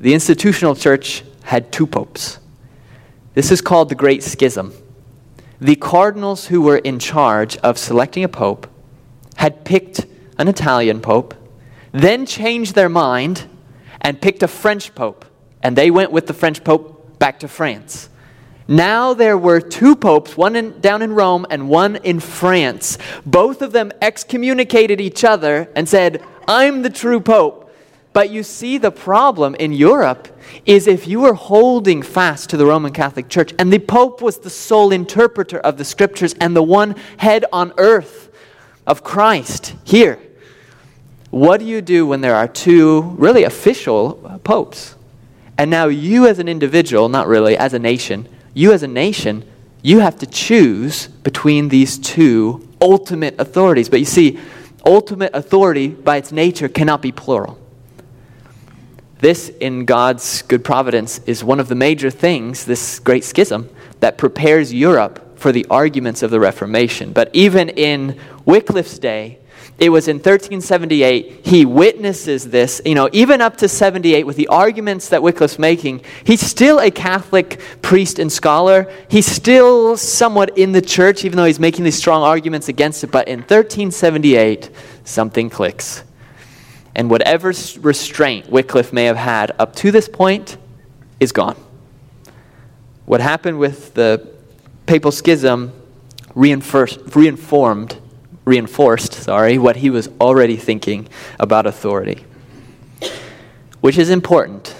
[0.00, 2.38] The institutional church had two popes.
[3.34, 4.72] This is called the Great Schism.
[5.60, 8.66] The cardinals who were in charge of selecting a pope
[9.36, 10.06] had picked
[10.38, 11.34] an Italian pope,
[11.92, 13.48] then changed their mind
[14.00, 15.24] and picked a French pope
[15.62, 18.08] and they went with the French Pope back to France.
[18.68, 22.98] Now there were two popes, one in, down in Rome and one in France.
[23.24, 27.62] Both of them excommunicated each other and said, I'm the true pope.
[28.12, 30.28] But you see, the problem in Europe
[30.64, 34.38] is if you were holding fast to the Roman Catholic Church and the Pope was
[34.38, 38.30] the sole interpreter of the scriptures and the one head on earth
[38.86, 40.18] of Christ here,
[41.30, 44.95] what do you do when there are two really official popes?
[45.58, 49.44] And now you, as an individual, not really, as a nation, you as a nation,
[49.82, 53.88] you have to choose between these two ultimate authorities.
[53.88, 54.38] But you see,
[54.84, 57.58] ultimate authority by its nature cannot be plural.
[59.20, 64.18] This, in God's good providence, is one of the major things, this great schism, that
[64.18, 67.12] prepares Europe for the arguments of the Reformation.
[67.12, 69.38] But even in Wycliffe's day,
[69.78, 74.48] it was in 1378, he witnesses this, you know, even up to 78 with the
[74.48, 76.00] arguments that Wycliffe's making.
[76.24, 78.90] He's still a Catholic priest and scholar.
[79.10, 83.10] He's still somewhat in the church, even though he's making these strong arguments against it.
[83.10, 84.70] But in 1378,
[85.04, 86.04] something clicks.
[86.94, 87.48] And whatever
[87.80, 90.56] restraint Wycliffe may have had up to this point
[91.20, 91.56] is gone.
[93.04, 94.26] What happened with the
[94.86, 95.72] papal schism
[96.34, 97.98] reinformed
[98.46, 102.24] reinforced, sorry, what he was already thinking about authority.
[103.80, 104.74] Which is important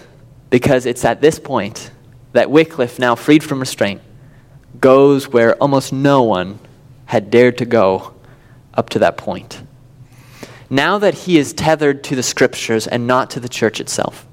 [0.49, 1.91] because it's at this point
[2.33, 4.01] that Wycliffe, now freed from restraint,
[4.81, 6.59] goes where almost no one
[7.07, 8.15] had dared to go
[8.73, 9.61] up to that point.
[10.71, 14.27] Now that he is tethered to the scriptures and not to the church itself,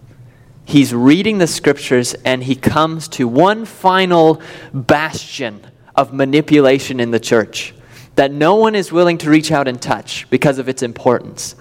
[0.66, 4.42] he's reading the scriptures and he comes to one final
[4.74, 5.66] bastion
[5.96, 7.74] of manipulation in the church
[8.16, 11.56] that no one is willing to reach out and touch because of its importance.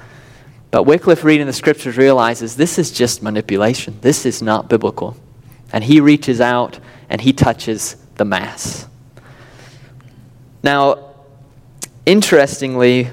[0.71, 3.99] But Wycliffe, reading the scriptures, realizes this is just manipulation.
[4.01, 5.17] This is not biblical.
[5.73, 6.79] And he reaches out
[7.09, 8.87] and he touches the Mass.
[10.63, 11.15] Now,
[12.07, 13.11] interestingly,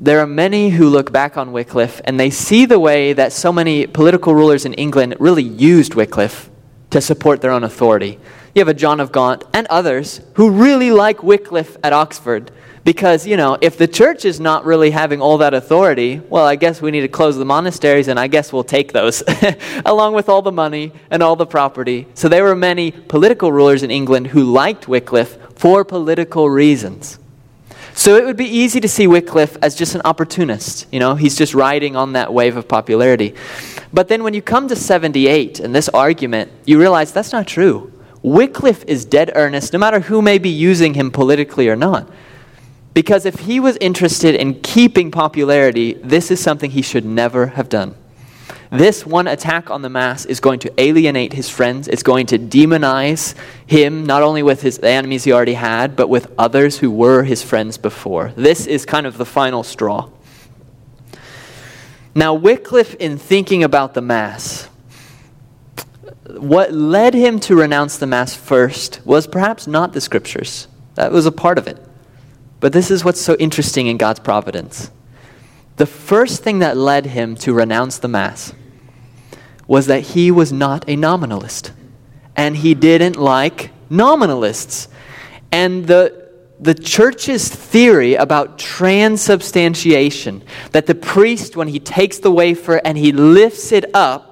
[0.00, 3.52] there are many who look back on Wycliffe and they see the way that so
[3.52, 6.50] many political rulers in England really used Wycliffe
[6.90, 8.18] to support their own authority.
[8.54, 12.50] You have a John of Gaunt and others who really like Wycliffe at Oxford
[12.84, 16.56] because, you know, if the church is not really having all that authority, well, I
[16.56, 19.22] guess we need to close the monasteries and I guess we'll take those
[19.84, 22.06] along with all the money and all the property.
[22.14, 27.18] So there were many political rulers in England who liked Wycliffe for political reasons.
[27.92, 30.86] So it would be easy to see Wycliffe as just an opportunist.
[30.90, 33.34] You know, he's just riding on that wave of popularity.
[33.92, 37.92] But then when you come to 78 and this argument, you realize that's not true.
[38.22, 42.08] Wycliffe is dead earnest, no matter who may be using him politically or not.
[42.94, 47.68] Because if he was interested in keeping popularity, this is something he should never have
[47.68, 47.94] done.
[48.70, 51.88] This one attack on the Mass is going to alienate his friends.
[51.88, 53.34] It's going to demonize
[53.66, 57.42] him, not only with his enemies he already had, but with others who were his
[57.42, 58.32] friends before.
[58.36, 60.10] This is kind of the final straw.
[62.14, 64.68] Now, Wycliffe, in thinking about the Mass,
[66.28, 70.68] what led him to renounce the Mass first was perhaps not the Scriptures.
[70.94, 71.78] That was a part of it.
[72.60, 74.90] But this is what's so interesting in God's providence.
[75.76, 78.52] The first thing that led him to renounce the Mass
[79.66, 81.72] was that he was not a nominalist.
[82.36, 84.88] And he didn't like nominalists.
[85.52, 92.80] And the, the church's theory about transubstantiation, that the priest, when he takes the wafer
[92.84, 94.27] and he lifts it up,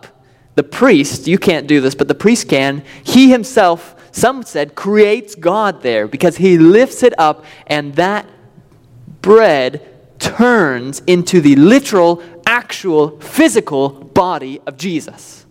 [0.57, 5.35] the priest, you can't do this, but the priest can, he himself, some said, creates
[5.35, 8.27] God there because he lifts it up and that
[9.21, 9.87] bread
[10.19, 15.45] turns into the literal, actual, physical body of Jesus.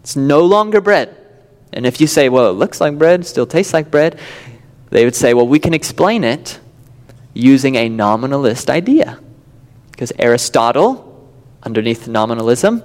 [0.00, 1.14] It's no longer bread.
[1.74, 4.18] And if you say, well, it looks like bread, still tastes like bread,
[4.88, 6.58] they would say, well, we can explain it
[7.34, 9.20] using a nominalist idea.
[9.90, 11.28] Because Aristotle,
[11.62, 12.82] underneath nominalism,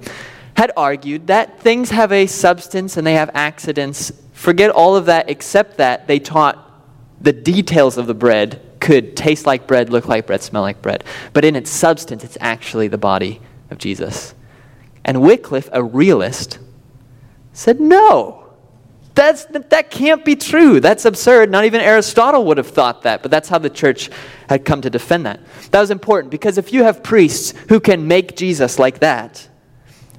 [0.56, 4.12] had argued that things have a substance and they have accidents.
[4.32, 6.60] Forget all of that except that they taught
[7.20, 11.04] the details of the bread could taste like bread, look like bread, smell like bread.
[11.32, 13.40] But in its substance, it's actually the body
[13.70, 14.34] of Jesus.
[15.04, 16.58] And Wycliffe, a realist,
[17.52, 18.44] said, No,
[19.14, 20.80] that's, that can't be true.
[20.80, 21.50] That's absurd.
[21.50, 24.10] Not even Aristotle would have thought that, but that's how the church
[24.48, 25.40] had come to defend that.
[25.70, 29.48] That was important because if you have priests who can make Jesus like that,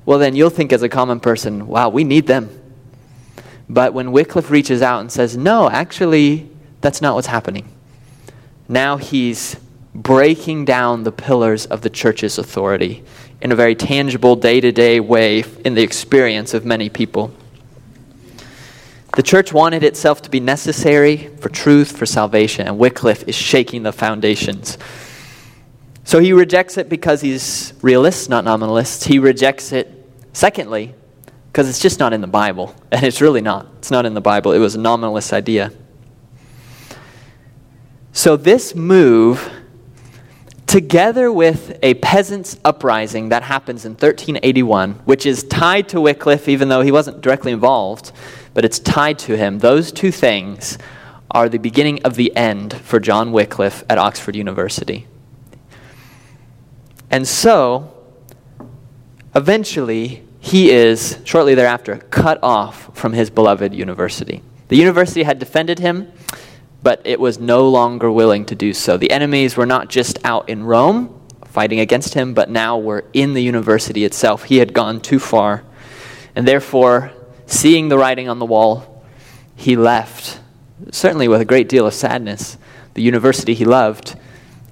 [0.06, 2.50] well, then you'll think as a common person, wow, we need them.
[3.68, 6.50] But when Wycliffe reaches out and says, no, actually,
[6.82, 7.68] that's not what's happening,
[8.70, 9.58] now he's
[9.94, 13.04] breaking down the pillars of the church's authority
[13.42, 17.34] in a very tangible, day to day way in the experience of many people.
[19.16, 23.84] The church wanted itself to be necessary for truth, for salvation, and Wycliffe is shaking
[23.84, 24.78] the foundations.
[26.04, 29.06] So he rejects it because he's realist, not nominalist.
[29.06, 29.95] He rejects it,
[30.36, 30.94] secondly,
[31.48, 32.76] because it's just not in the Bible.
[32.92, 33.68] And it's really not.
[33.80, 34.52] It's not in the Bible.
[34.52, 35.72] It was a nominalist idea.
[38.14, 39.52] So this move,
[40.68, 46.70] together with a peasants' uprising that happens in 1381, which is tied to Wycliffe, even
[46.70, 48.12] though he wasn't directly involved,
[48.54, 49.60] but it's tied to him.
[49.60, 50.78] Those two things
[51.32, 55.08] are the beginning of the end for John Wycliffe at Oxford University.
[57.12, 57.95] And so,
[59.36, 64.42] eventually, he is, shortly thereafter, cut off from his beloved university.
[64.68, 66.12] The university had defended him,
[66.82, 68.98] but it was no longer willing to do so.
[68.98, 71.22] The enemies were not just out in Rome
[71.56, 74.44] fighting against him, but now were in the university itself.
[74.44, 75.64] He had gone too far.
[76.36, 77.14] And therefore,
[77.46, 79.04] seeing the writing on the wall,
[79.56, 80.42] he left,
[80.92, 82.58] certainly with a great deal of sadness,
[82.94, 84.18] the university he loved,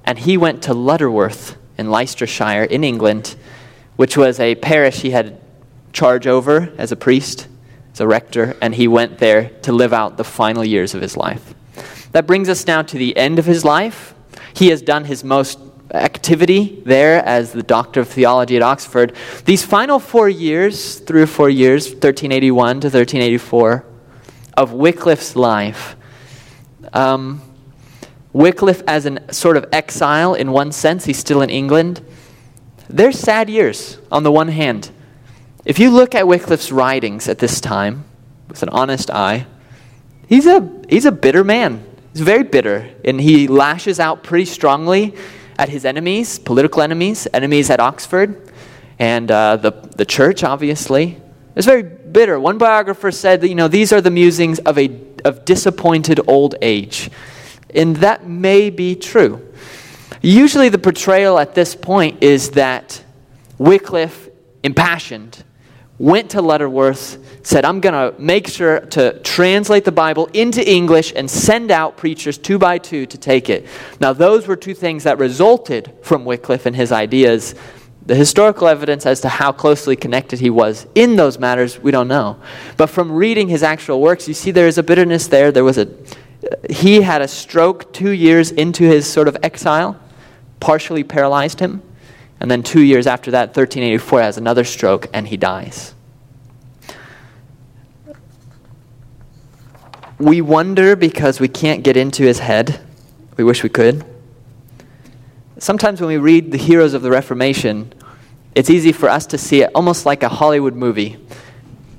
[0.03, 3.37] and he went to Lutterworth in Leicestershire in England,
[3.95, 5.39] which was a parish he had
[5.91, 7.47] charge over as a priest,
[7.93, 11.15] as a rector, and he went there to live out the final years of his
[11.15, 11.53] life.
[12.11, 14.13] That brings us now to the end of his life.
[14.53, 15.59] He has done his most
[15.93, 19.15] activity there as the doctor of theology at Oxford.
[19.45, 23.85] These final four years, three or four years, 1381 to 1384,
[24.55, 25.95] of Wycliffe's life,
[26.93, 27.41] um,
[28.31, 32.03] Wycliffe as a sort of exile in one sense, he's still in England.
[32.89, 34.91] They're sad years on the one hand.
[35.65, 38.03] If you look at Wycliffe's writings at this time
[38.49, 39.45] with an honest eye,
[40.27, 41.85] he's a, he's a bitter man.
[42.11, 45.15] He's very bitter, and he lashes out pretty strongly
[45.57, 48.51] at his enemies, political enemies, enemies at Oxford,
[48.99, 51.19] and uh, the, the church, obviously.
[51.55, 52.39] It's very bitter.
[52.39, 54.91] One biographer said that, you know, these are the musings of, a,
[55.23, 57.09] of disappointed old age.
[57.73, 59.52] And that may be true.
[60.25, 63.03] Usually, the portrayal at this point is that
[63.57, 64.29] Wycliffe,
[64.63, 65.43] impassioned,
[65.99, 71.11] went to Lutterworth, said, I'm going to make sure to translate the Bible into English
[71.13, 73.67] and send out preachers two by two to take it.
[73.99, 77.53] Now, those were two things that resulted from Wycliffe and his ideas.
[78.05, 82.07] The historical evidence as to how closely connected he was in those matters, we don't
[82.07, 82.39] know.
[82.77, 85.51] But from reading his actual works, you see there is a bitterness there.
[85.51, 85.89] There was a,
[86.69, 89.99] he had a stroke two years into his sort of exile,
[90.63, 91.81] partially paralyzed him.
[92.39, 95.93] And then two years after that, 1384, has another stroke and he dies.
[100.17, 102.79] We wonder because we can't get into his head.
[103.35, 104.05] We wish we could.
[105.57, 107.93] Sometimes when we read the heroes of the Reformation,
[108.55, 111.17] it's easy for us to see it almost like a Hollywood movie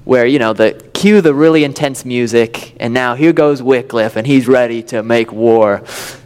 [0.06, 4.26] where, you know, the cue the really intense music, and now here goes Wycliffe, and
[4.26, 5.82] he's ready to make war.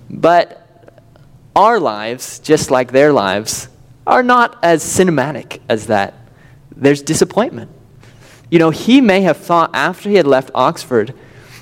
[0.08, 0.57] But
[1.54, 3.68] our lives, just like their lives,
[4.06, 6.14] are not as cinematic as that.
[6.74, 7.70] There's disappointment.
[8.50, 11.14] You know, he may have thought after he had left Oxford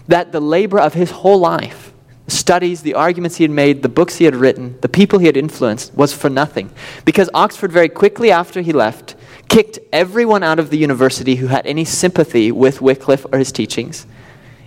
[0.06, 1.92] that the labor of his whole life,
[2.26, 5.26] the studies, the arguments he had made, the books he had written, the people he
[5.26, 6.70] had influenced, was for nothing.
[7.04, 9.16] Because Oxford, very quickly after he left,
[9.48, 14.06] kicked everyone out of the university who had any sympathy with Wycliffe or his teachings.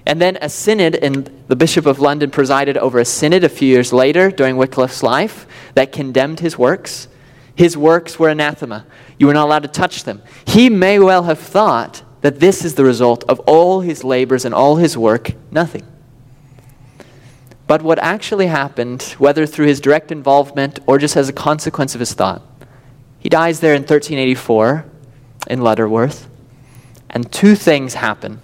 [0.06, 3.68] And then a synod, and the Bishop of London presided over a synod a few
[3.68, 5.46] years later during Wycliffe's life
[5.76, 7.08] that condemned his works.
[7.56, 8.86] His works were anathema.
[9.18, 10.22] You were not allowed to touch them.
[10.46, 14.54] He may well have thought that this is the result of all his labors and
[14.54, 15.86] all his work, nothing.
[17.68, 22.00] But what actually happened, whether through his direct involvement or just as a consequence of
[22.00, 22.42] his thought,
[23.20, 24.86] he dies there in 1384
[25.48, 26.28] in Lutterworth,
[27.10, 28.42] and two things happen.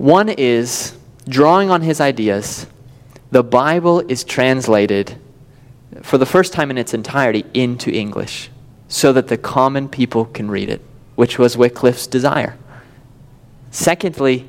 [0.00, 0.96] One is,
[1.28, 2.66] drawing on his ideas,
[3.32, 5.18] the Bible is translated
[6.00, 8.48] for the first time in its entirety into English
[8.88, 10.80] so that the common people can read it,
[11.16, 12.56] which was Wycliffe's desire.
[13.72, 14.48] Secondly,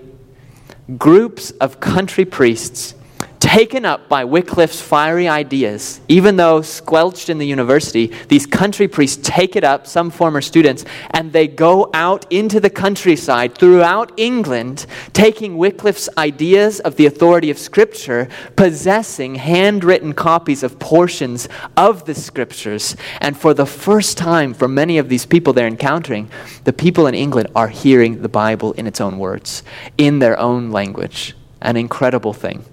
[0.97, 2.95] groups of country priests
[3.42, 6.00] taken up by Wycliffe's fiery ideas.
[6.08, 10.86] Even though squelched in the university, these country priests take it up, some former students,
[11.10, 17.50] and they go out into the countryside throughout England, taking Wycliffe's ideas of the authority
[17.50, 22.96] of Scripture, possessing handwritten copies of portions of the Scriptures.
[23.20, 26.30] And for the first time, for many of these people they're encountering,
[26.64, 29.64] the people in England are hearing the Bible in its own words,
[29.98, 31.36] in their own language.
[31.60, 32.64] An incredible thing.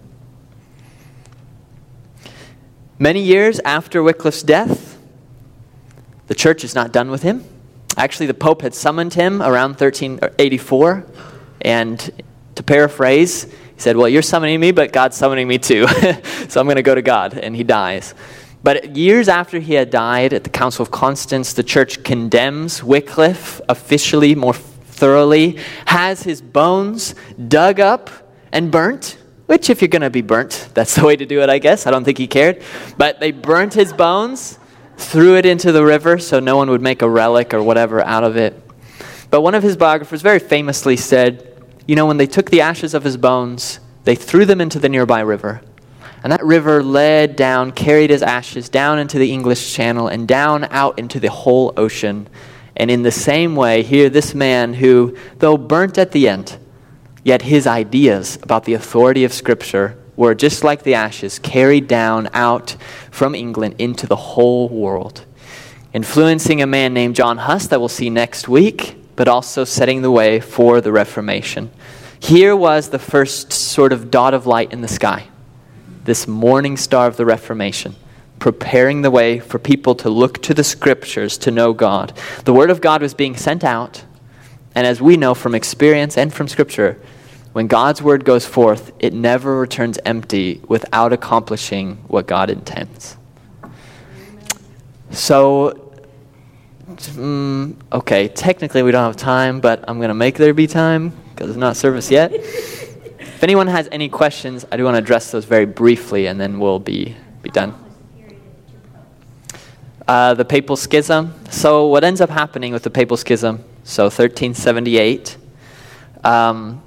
[3.01, 4.99] Many years after Wycliffe's death,
[6.26, 7.44] the church is not done with him.
[7.96, 11.07] Actually, the Pope had summoned him around 1384,
[11.61, 12.24] and
[12.57, 15.86] to paraphrase, he said, Well, you're summoning me, but God's summoning me too.
[16.49, 17.34] so I'm going to go to God.
[17.34, 18.14] And he dies.
[18.64, 23.61] But years after he had died at the Council of Constance, the church condemns Wycliffe
[23.68, 27.14] officially, more thoroughly, has his bones
[27.46, 28.11] dug up
[28.51, 29.18] and burnt
[29.49, 31.86] which, if you're going to be burnt, that's the way to do it, I guess.
[31.86, 32.62] I don't think he cared.
[32.99, 34.59] But they burnt his bones,
[34.99, 38.24] threw it into the river so no one would make a relic or whatever out
[38.24, 38.62] of it.
[39.30, 42.92] But one of his biographers very famously said, You know, when they took the ashes
[42.92, 45.62] of his bones, they threw them into the nearby river.
[46.22, 50.64] And that river led down, carried his ashes down into the English Channel and down
[50.64, 52.28] out into the whole ocean.
[52.76, 56.59] And in the same way, here, this man who, though burnt at the end,
[57.29, 62.31] Yet his ideas about the authority of Scripture were just like the ashes carried down
[62.33, 62.74] out
[63.11, 65.26] from England into the whole world,
[65.93, 70.11] influencing a man named John Huss that we'll see next week, but also setting the
[70.11, 71.70] way for the Reformation.
[72.18, 75.29] Here was the first sort of dot of light in the sky,
[76.05, 77.95] this morning star of the Reformation
[78.39, 82.14] preparing the way for people to look to the scriptures to know God.
[82.45, 84.03] The Word of God was being sent out,
[84.74, 86.99] and as we know from experience and from Scripture,
[87.59, 93.17] when God's word goes forth, it never returns empty without accomplishing what God intends.
[95.11, 95.93] So,
[96.87, 101.13] mm, okay, technically we don't have time, but I'm going to make there be time
[101.31, 102.33] because it's not service yet.
[102.33, 106.61] if anyone has any questions, I do want to address those very briefly and then
[106.61, 107.75] we'll be, be done.
[110.07, 111.35] Uh, the papal schism.
[111.51, 113.65] So, what ends up happening with the papal schism?
[113.83, 115.37] So, 1378.
[116.23, 116.83] Um,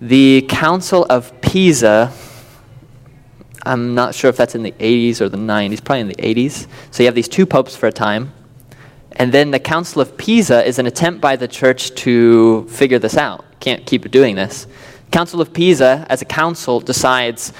[0.00, 2.12] the Council of Pisa,
[3.64, 6.66] I'm not sure if that's in the 80s or the 90s, probably in the 80s.
[6.90, 8.32] So you have these two popes for a time.
[9.12, 13.16] And then the Council of Pisa is an attempt by the church to figure this
[13.16, 13.44] out.
[13.60, 14.66] Can't keep doing this.
[15.10, 17.52] Council of Pisa, as a council, decides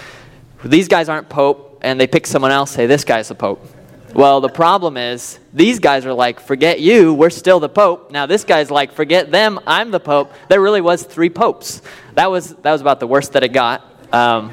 [0.64, 3.66] these guys aren't pope, and they pick someone else, say this guy's the pope.
[4.14, 8.10] Well, the problem is these guys are like, forget you, we're still the pope.
[8.10, 10.32] Now this guy's like, forget them, I'm the pope.
[10.48, 11.80] There really was three popes.
[12.14, 13.84] That was that was about the worst that it got.
[14.12, 14.52] Um,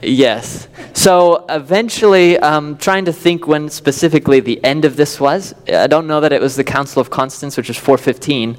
[0.00, 0.68] yes.
[0.92, 5.54] So eventually, um, trying to think when specifically the end of this was.
[5.68, 8.58] I don't know that it was the Council of Constance, which was 415,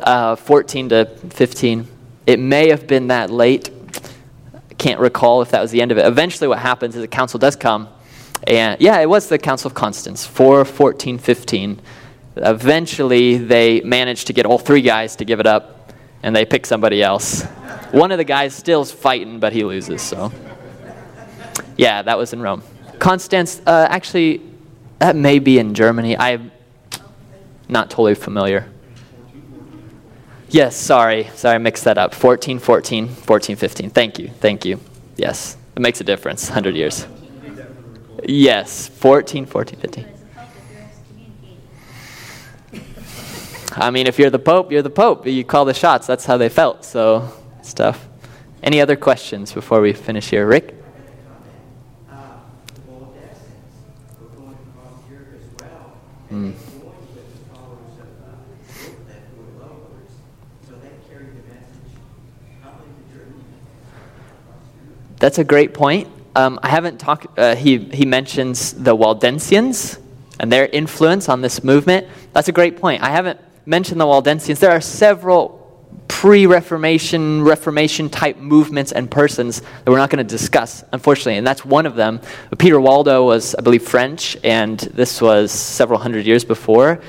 [0.00, 1.88] uh, 14 to 15.
[2.26, 3.70] It may have been that late.
[4.76, 6.06] Can't recall if that was the end of it.
[6.06, 7.88] Eventually, what happens is the council does come
[8.46, 11.80] and yeah, it was the Council of Constance, 4, 14, 15.
[12.36, 16.66] Eventually, they managed to get all three guys to give it up, and they pick
[16.66, 17.42] somebody else.
[17.92, 20.32] One of the guys still's fighting, but he loses, so.
[21.76, 22.62] Yeah, that was in Rome.
[22.98, 24.42] Constance, uh, actually,
[24.98, 26.16] that may be in Germany.
[26.16, 26.50] I'm
[27.68, 28.68] not totally familiar.
[30.48, 31.30] Yes, sorry.
[31.34, 32.14] Sorry, I mixed that up.
[32.14, 33.90] 14, 14, 14, 15.
[33.90, 34.28] Thank you.
[34.28, 34.78] Thank you.
[35.16, 37.06] Yes, it makes a difference, 100 years.
[38.26, 40.06] Yes, 14, 14, 15.
[43.76, 45.26] I mean, if you're the Pope, you're the Pope.
[45.26, 46.06] You call the shots.
[46.06, 46.84] That's how they felt.
[46.84, 47.28] So,
[47.62, 48.08] stuff.
[48.62, 50.46] Any other questions before we finish here?
[50.46, 50.74] Rick?
[56.30, 56.54] Mm.
[65.18, 66.13] That's a great point.
[66.36, 70.00] Um, I haven't talked, uh, he, he mentions the Waldensians
[70.40, 72.08] and their influence on this movement.
[72.32, 73.02] That's a great point.
[73.02, 74.58] I haven't mentioned the Waldensians.
[74.58, 75.64] There are several
[76.08, 81.46] pre Reformation, Reformation type movements and persons that we're not going to discuss, unfortunately, and
[81.46, 82.20] that's one of them.
[82.58, 87.00] Peter Waldo was, I believe, French, and this was several hundred years before.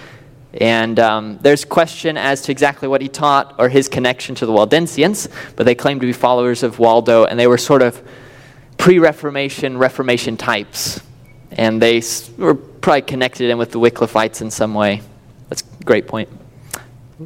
[0.54, 4.54] And um, there's question as to exactly what he taught or his connection to the
[4.54, 8.02] Waldensians, but they claim to be followers of Waldo, and they were sort of
[8.86, 11.02] pre Reformation, Reformation types.
[11.54, 12.04] And they
[12.38, 15.02] were probably connected in with the Wycliffites in some way.
[15.50, 16.30] That's a great point.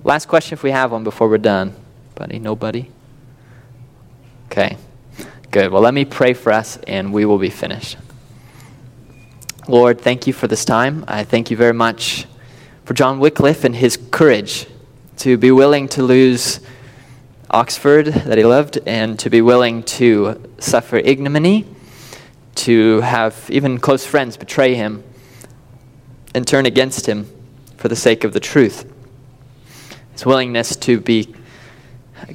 [0.06, 1.76] Last question if we have one before we're done.
[2.16, 2.40] Buddy?
[2.40, 2.90] Nobody?
[4.46, 4.78] Okay.
[5.52, 5.70] Good.
[5.70, 7.98] Well, let me pray for us and we will be finished.
[9.68, 11.04] Lord, thank you for this time.
[11.10, 12.26] I thank you very much
[12.86, 14.66] for John Wycliffe and his courage
[15.18, 16.62] to be willing to lose
[17.52, 21.66] Oxford that he loved and to be willing to suffer ignominy,
[22.56, 25.04] to have even close friends betray him
[26.36, 27.28] and turn against him
[27.78, 28.92] for the sake of the truth.
[30.12, 31.34] His willingness to be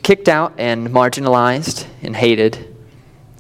[0.03, 2.75] kicked out and marginalized and hated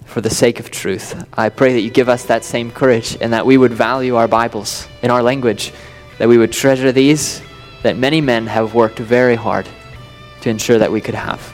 [0.04, 1.26] for the sake of truth.
[1.36, 4.28] I pray that you give us that same courage and that we would value our
[4.28, 5.72] Bibles in our language,
[6.18, 7.42] that we would treasure these
[7.82, 9.68] that many men have worked very hard
[10.40, 11.53] to ensure that we could have.